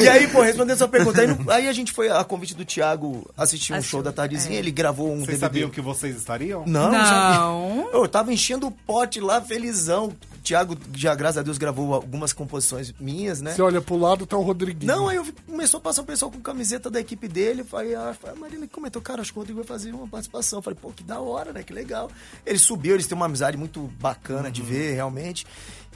[0.00, 2.64] E aí, pô, respondendo sua pergunta, aí, no- aí a gente foi a convite do
[2.64, 4.58] Thiago assistir um Assistiu, show da tardezinha, é.
[4.58, 5.40] ele gravou um Vocês DVD.
[5.40, 6.64] sabiam que vocês estariam?
[6.66, 7.90] Não, não.
[7.92, 10.08] Eu tava enchendo o pote lá, felizão.
[10.08, 13.52] O Thiago, já graças a Deus, gravou algumas composições minhas, né?
[13.54, 14.92] Você olha pro lado, tá o Rodriguinho.
[14.92, 17.64] Não, aí eu vi- começou a passar um pessoal com camiseta da equipe dele.
[17.74, 20.58] Aí a, a Marina comentou, cara, acho que o Rodrigo vai fazer uma participação.
[20.58, 21.62] Eu falei, pô, que da hora, né?
[21.62, 22.10] Que legal.
[22.44, 25.46] Ele subiu, eles têm uma amizade muito bacana de ver, realmente.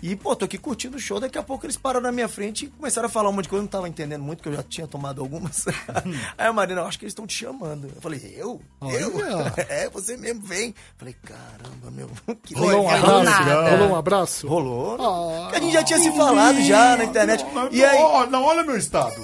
[0.03, 1.19] E, pô, tô aqui curtindo o show.
[1.19, 3.49] Daqui a pouco eles pararam na minha frente e começaram a falar um monte de
[3.49, 3.61] coisa.
[3.61, 5.65] Eu não tava entendendo muito, porque eu já tinha tomado algumas.
[6.37, 7.91] aí a Marina, eu acho que eles estão te chamando.
[7.95, 8.61] Eu falei, eu?
[8.83, 9.17] Eu?
[9.17, 9.55] Olha.
[9.69, 10.69] é, você mesmo vem.
[10.69, 12.11] Eu falei, caramba, meu.
[12.45, 13.19] Que Rolou um legal.
[13.21, 13.25] abraço?
[13.25, 13.71] nada.
[13.71, 14.49] Rolou um abraço?
[14.49, 14.95] Rolou.
[15.01, 15.43] Ah.
[15.45, 17.45] Porque a gente já tinha se falado já na internet.
[17.53, 19.15] Não, E aí, ó, não, olha meu estado.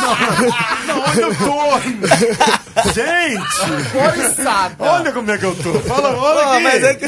[0.00, 2.90] não, não, onde eu tô?
[2.92, 3.44] Gente!
[4.78, 5.72] Olha como é que eu tô.
[5.80, 6.62] Fala, olha aqui.
[6.62, 7.06] mas é que...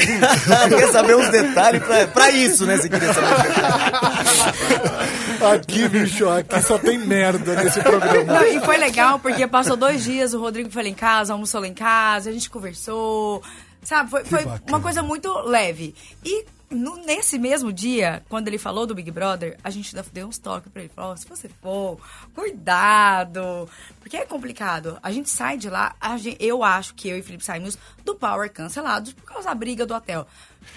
[0.75, 2.77] quer saber os detalhes pra, pra isso, né?
[2.77, 3.27] Você queria saber.
[5.53, 8.33] Aqui, bicho, aqui só tem merda nesse programa.
[8.33, 11.61] Não, e foi legal porque passou dois dias, o Rodrigo foi lá em casa, almoçou
[11.61, 13.43] lá em casa, a gente conversou,
[13.83, 14.09] sabe?
[14.09, 15.93] Foi, foi uma coisa muito leve.
[16.25, 20.37] E no- nesse mesmo dia, quando ele falou do Big Brother, a gente deu uns
[20.39, 20.91] toques pra ele.
[20.93, 21.99] Falou, "Ó, se você for,
[22.35, 23.69] cuidado.
[23.99, 24.97] Porque é complicado.
[25.03, 28.15] A gente sai de lá, a gen- eu acho que eu e Felipe saímos do
[28.15, 30.27] Power cancelados por causa da briga do hotel.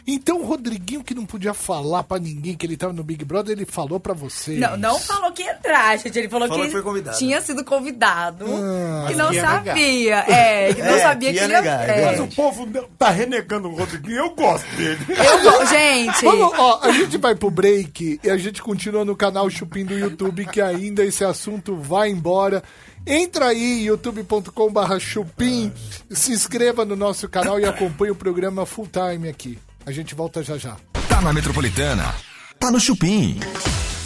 [0.07, 3.53] Então o Rodriguinho, que não podia falar pra ninguém que ele tava no Big Brother,
[3.57, 4.57] ele falou pra você.
[4.57, 6.19] Não, não falou que ia entrar, gente.
[6.19, 8.45] Ele falou, Falou que, que foi tinha sido convidado.
[8.47, 9.07] Ah.
[9.09, 9.65] que não que ia negar.
[9.67, 10.17] sabia.
[10.29, 11.61] É, que não É, sabia que que ia ele ia.
[11.61, 12.05] negar, é.
[12.07, 12.67] Mas o povo
[12.99, 14.99] tá renegando o Rodriguinho, eu gosto dele.
[15.09, 16.25] Eu gente.
[16.25, 19.99] Vamos, ó, a gente vai pro break e a gente continua no canal Chupim do
[19.99, 22.63] YouTube, que ainda esse assunto vai embora.
[23.07, 25.73] Entra aí, youtube.com.br chupim,
[26.11, 29.59] se inscreva no nosso canal e acompanhe o programa full time aqui.
[29.91, 30.77] A gente volta já já.
[31.09, 32.15] Tá na Metropolitana.
[32.61, 33.41] Tá no Chupim.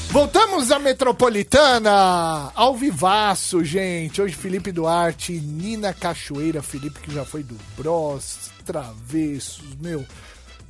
[0.09, 4.23] Voltamos à Metropolitana, ao vivaço, gente.
[4.23, 10.07] Hoje Felipe Duarte, Nina Cachoeira, Felipe que já foi do Bros, Travessos, meu.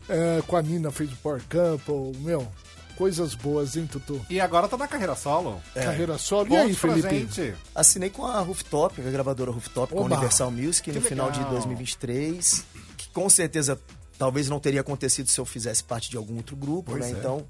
[0.09, 2.49] é, com a Nina fez o Power Couple, meu.
[2.97, 4.21] Coisas boas, hein, Tutu?
[4.29, 5.63] E agora tá na carreira solo.
[5.75, 6.53] Carreira solo.
[6.53, 7.09] E aí, Felipe?
[7.09, 7.55] gente.
[7.73, 10.15] Assinei com a Rooftop, a gravadora Rooftop, com a Oba!
[10.17, 12.65] Universal Music, no final de 2023.
[12.97, 13.79] Que com certeza
[14.19, 17.11] talvez não teria acontecido se eu fizesse parte de algum outro grupo, né?
[17.11, 17.47] Então,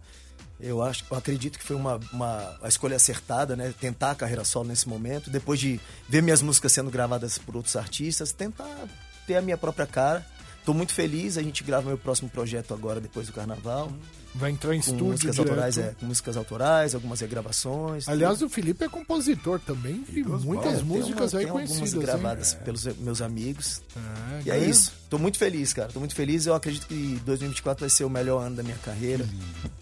[0.61, 3.75] eu acho, eu acredito que foi uma, uma a escolha acertada, né?
[3.81, 7.77] Tentar a carreira solo nesse momento, depois de ver minhas músicas sendo gravadas por outros
[7.77, 8.89] artistas, tentar
[9.27, 10.25] ter a minha própria cara.
[10.65, 13.93] Tô muito feliz, a gente grava meu próximo projeto agora, depois do carnaval.
[14.35, 15.49] Vai entrar em Com estúdio músicas direto.
[15.51, 18.09] autorais, é, com músicas autorais, algumas regravações.
[18.09, 21.93] Aliás, o Felipe é compositor também e muitas É, músicas aí uma- tem conhecidas.
[21.95, 23.81] algumas gravadas pelos meus amigos.
[23.95, 24.93] É, E é isso.
[25.09, 25.93] Tô muito feliz, cara.
[25.93, 26.47] Tô muito feliz.
[26.47, 29.25] Eu acredito que 2024 vai ser o melhor ano da minha carreira.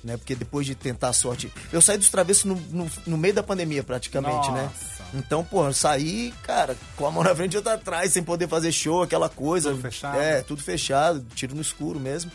[0.04, 0.16] Né?
[0.18, 1.50] Porque depois de tentar a sorte.
[1.72, 4.70] Eu saí dos travessos no, no, no meio da pandemia, praticamente, né?
[5.14, 8.48] Então, pô, eu saí, cara, com a mão na frente e outra atrás, sem poder
[8.48, 9.70] fazer show, aquela coisa.
[9.70, 10.18] Tudo fechado.
[10.20, 12.30] É, tudo fechado, tiro no escuro mesmo.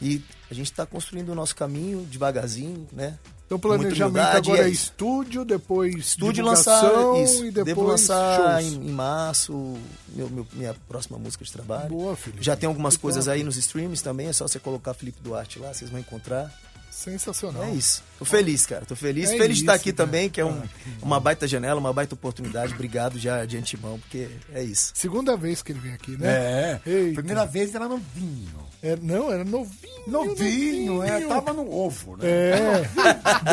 [0.00, 3.18] E a gente tá construindo o nosso caminho devagarzinho, né?
[3.46, 6.82] Então o planejamento agora é, é estúdio, depois Estúdio lançar
[7.22, 7.44] isso.
[7.44, 8.72] e depois Devo lançar shows.
[8.72, 9.76] em, em março
[10.08, 11.90] meu, meu- minha próxima música de trabalho.
[11.90, 12.42] Boa, Felipe.
[12.42, 13.36] Já tem algumas Que coisas top.
[13.36, 16.50] aí nos streams também, é só você colocar Felipe Duarte lá, vocês vão encontrar.
[16.94, 17.64] Sensacional.
[17.64, 18.02] É isso.
[18.18, 18.84] Tô feliz, cara.
[18.86, 19.30] Tô feliz.
[19.30, 20.06] É feliz de estar isso, aqui cara.
[20.06, 20.62] também, que é um-
[21.02, 22.72] uma baita janela, uma baita oportunidade.
[22.72, 24.92] Obrigado já de antemão, porque é isso.
[24.94, 26.28] Segunda vez que ele vem aqui, né?
[26.28, 26.80] É.
[26.86, 27.14] Eita.
[27.14, 28.64] Primeira vez era novinho.
[28.82, 29.92] É, não, era novinho.
[30.06, 31.20] Novinho, é.
[31.22, 32.24] Tava no ovo, né?
[32.28, 32.82] É,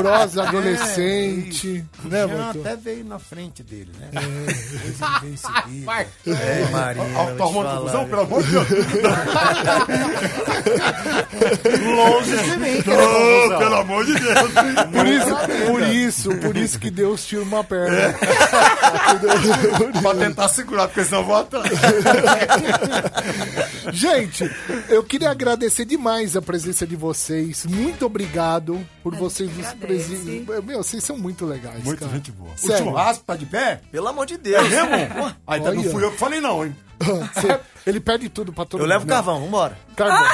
[0.01, 2.59] Bros adolescente, né, Já Boto?
[2.59, 4.09] até veio na frente dele, né?
[4.11, 6.07] Depois ele veio em seguida.
[6.27, 8.67] É, Marina, Ó, Tá falar, confusão, pelo amor de Deus.
[11.95, 12.81] Longe de mim,
[13.31, 14.51] Ô, pelo amor de Deus.
[14.91, 15.35] Por isso,
[15.67, 18.13] por isso, por isso que Deus tira uma perna.
[20.01, 21.71] pra tentar segurar, porque senão eu vou atrás.
[23.91, 24.49] Gente,
[24.89, 27.65] eu queria agradecer demais a presença de vocês.
[27.65, 30.45] Muito obrigado por vocês nos presentearem.
[30.63, 32.11] Meu, vocês são muito legais, Muito cara.
[32.11, 32.51] gente boa.
[32.53, 32.85] O Sério.
[32.85, 33.81] churrasco tá de pé?
[33.91, 34.67] Pelo amor de Deus.
[34.69, 35.35] Mesmo?
[35.47, 35.91] Aí tá, não Olha.
[35.91, 36.75] fui eu que falei não, hein?
[37.39, 38.89] Cê- ele perde tudo pra todo Eu mundo.
[38.89, 39.77] levo carvão, vambora.
[39.95, 40.27] Carvão.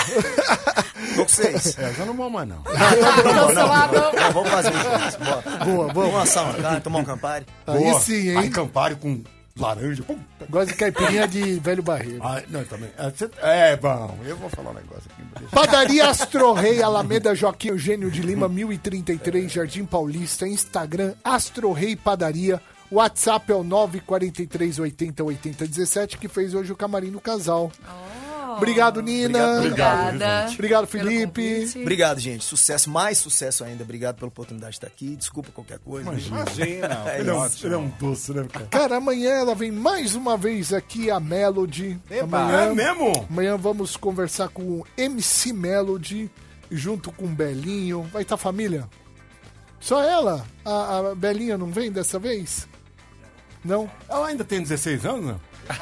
[1.15, 1.77] Tô com vocês.
[1.79, 2.57] É, eu já não vou mais não.
[2.57, 5.17] Não, vamos fazer isso.
[5.19, 5.65] Bora.
[5.65, 6.23] Boa, Vamos boa.
[6.23, 7.45] assar uma carne, tomar um campari.
[7.65, 7.99] Aí Boa.
[7.99, 8.37] sim, hein?
[8.37, 9.23] Aí Campari com
[9.57, 10.03] laranja.
[10.03, 10.17] Pum.
[10.49, 12.19] Gosto de caipirinha de velho barreiro.
[12.23, 12.89] Ai, não, também.
[13.41, 15.23] É, É, bom, eu vou falar um negócio aqui.
[15.39, 20.47] deixa- Padaria Astro Rei, Alameda Joaquim Eugênio de Lima, 1033, Jardim Paulista.
[20.47, 22.61] Instagram, Astro Rei Padaria.
[22.91, 27.71] WhatsApp é o 943 80 80 17, que fez hoje o camarim do casal.
[28.55, 29.57] Obrigado, Nina.
[29.59, 30.47] Obrigada.
[30.51, 31.69] Obrigado, pelo Felipe.
[31.81, 32.43] Obrigado, gente.
[32.43, 33.83] Sucesso, mais sucesso ainda.
[33.83, 35.15] Obrigado pela oportunidade de estar aqui.
[35.15, 36.09] Desculpa qualquer coisa.
[36.09, 36.45] Imagina.
[37.07, 38.65] É Ele é, um, ele é um doce, né, cara?
[38.67, 41.99] Cara, amanhã ela vem mais uma vez aqui, a Melody.
[42.09, 42.39] Eba.
[42.39, 43.27] Amanhã, É mesmo?
[43.29, 46.31] amanhã vamos conversar com o MC Melody,
[46.71, 48.03] junto com o Belinho.
[48.13, 48.87] Vai estar família?
[49.79, 50.43] Só ela?
[50.65, 52.67] A, a Belinha não vem dessa vez?
[53.65, 53.89] Não?
[54.09, 55.35] Ela ainda tem 16 anos, né?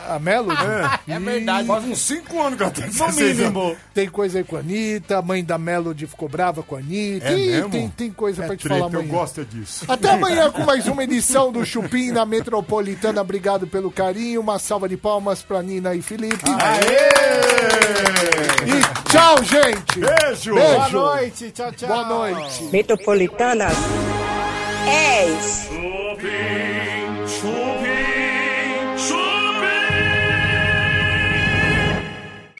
[0.09, 0.59] A Melody?
[1.07, 1.67] É verdade.
[1.67, 3.37] Faz uns 5 anos que ela tem No 16 anos.
[3.53, 3.77] mínimo.
[3.93, 7.27] Tem coisa aí com a Anitta, a mãe da Melody ficou brava com a Anitta.
[7.27, 7.69] É Ih, mesmo?
[7.69, 9.13] tem, tem coisa É pra te treta, falar eu amanhã.
[9.13, 9.85] gosto é disso.
[9.87, 13.21] Até amanhã com mais uma edição do Chupim na Metropolitana.
[13.21, 14.41] Obrigado pelo carinho.
[14.41, 16.43] Uma salva de palmas pra Nina e Felipe.
[18.65, 19.99] E tchau, gente.
[19.99, 20.55] Beijo!
[20.55, 20.55] Beijo.
[20.55, 21.51] Boa noite.
[21.51, 21.87] Tchau, tchau.
[21.89, 22.63] Boa noite.
[22.71, 23.67] Metropolitana
[24.85, 25.67] 10.
[25.67, 26.64] Chupim,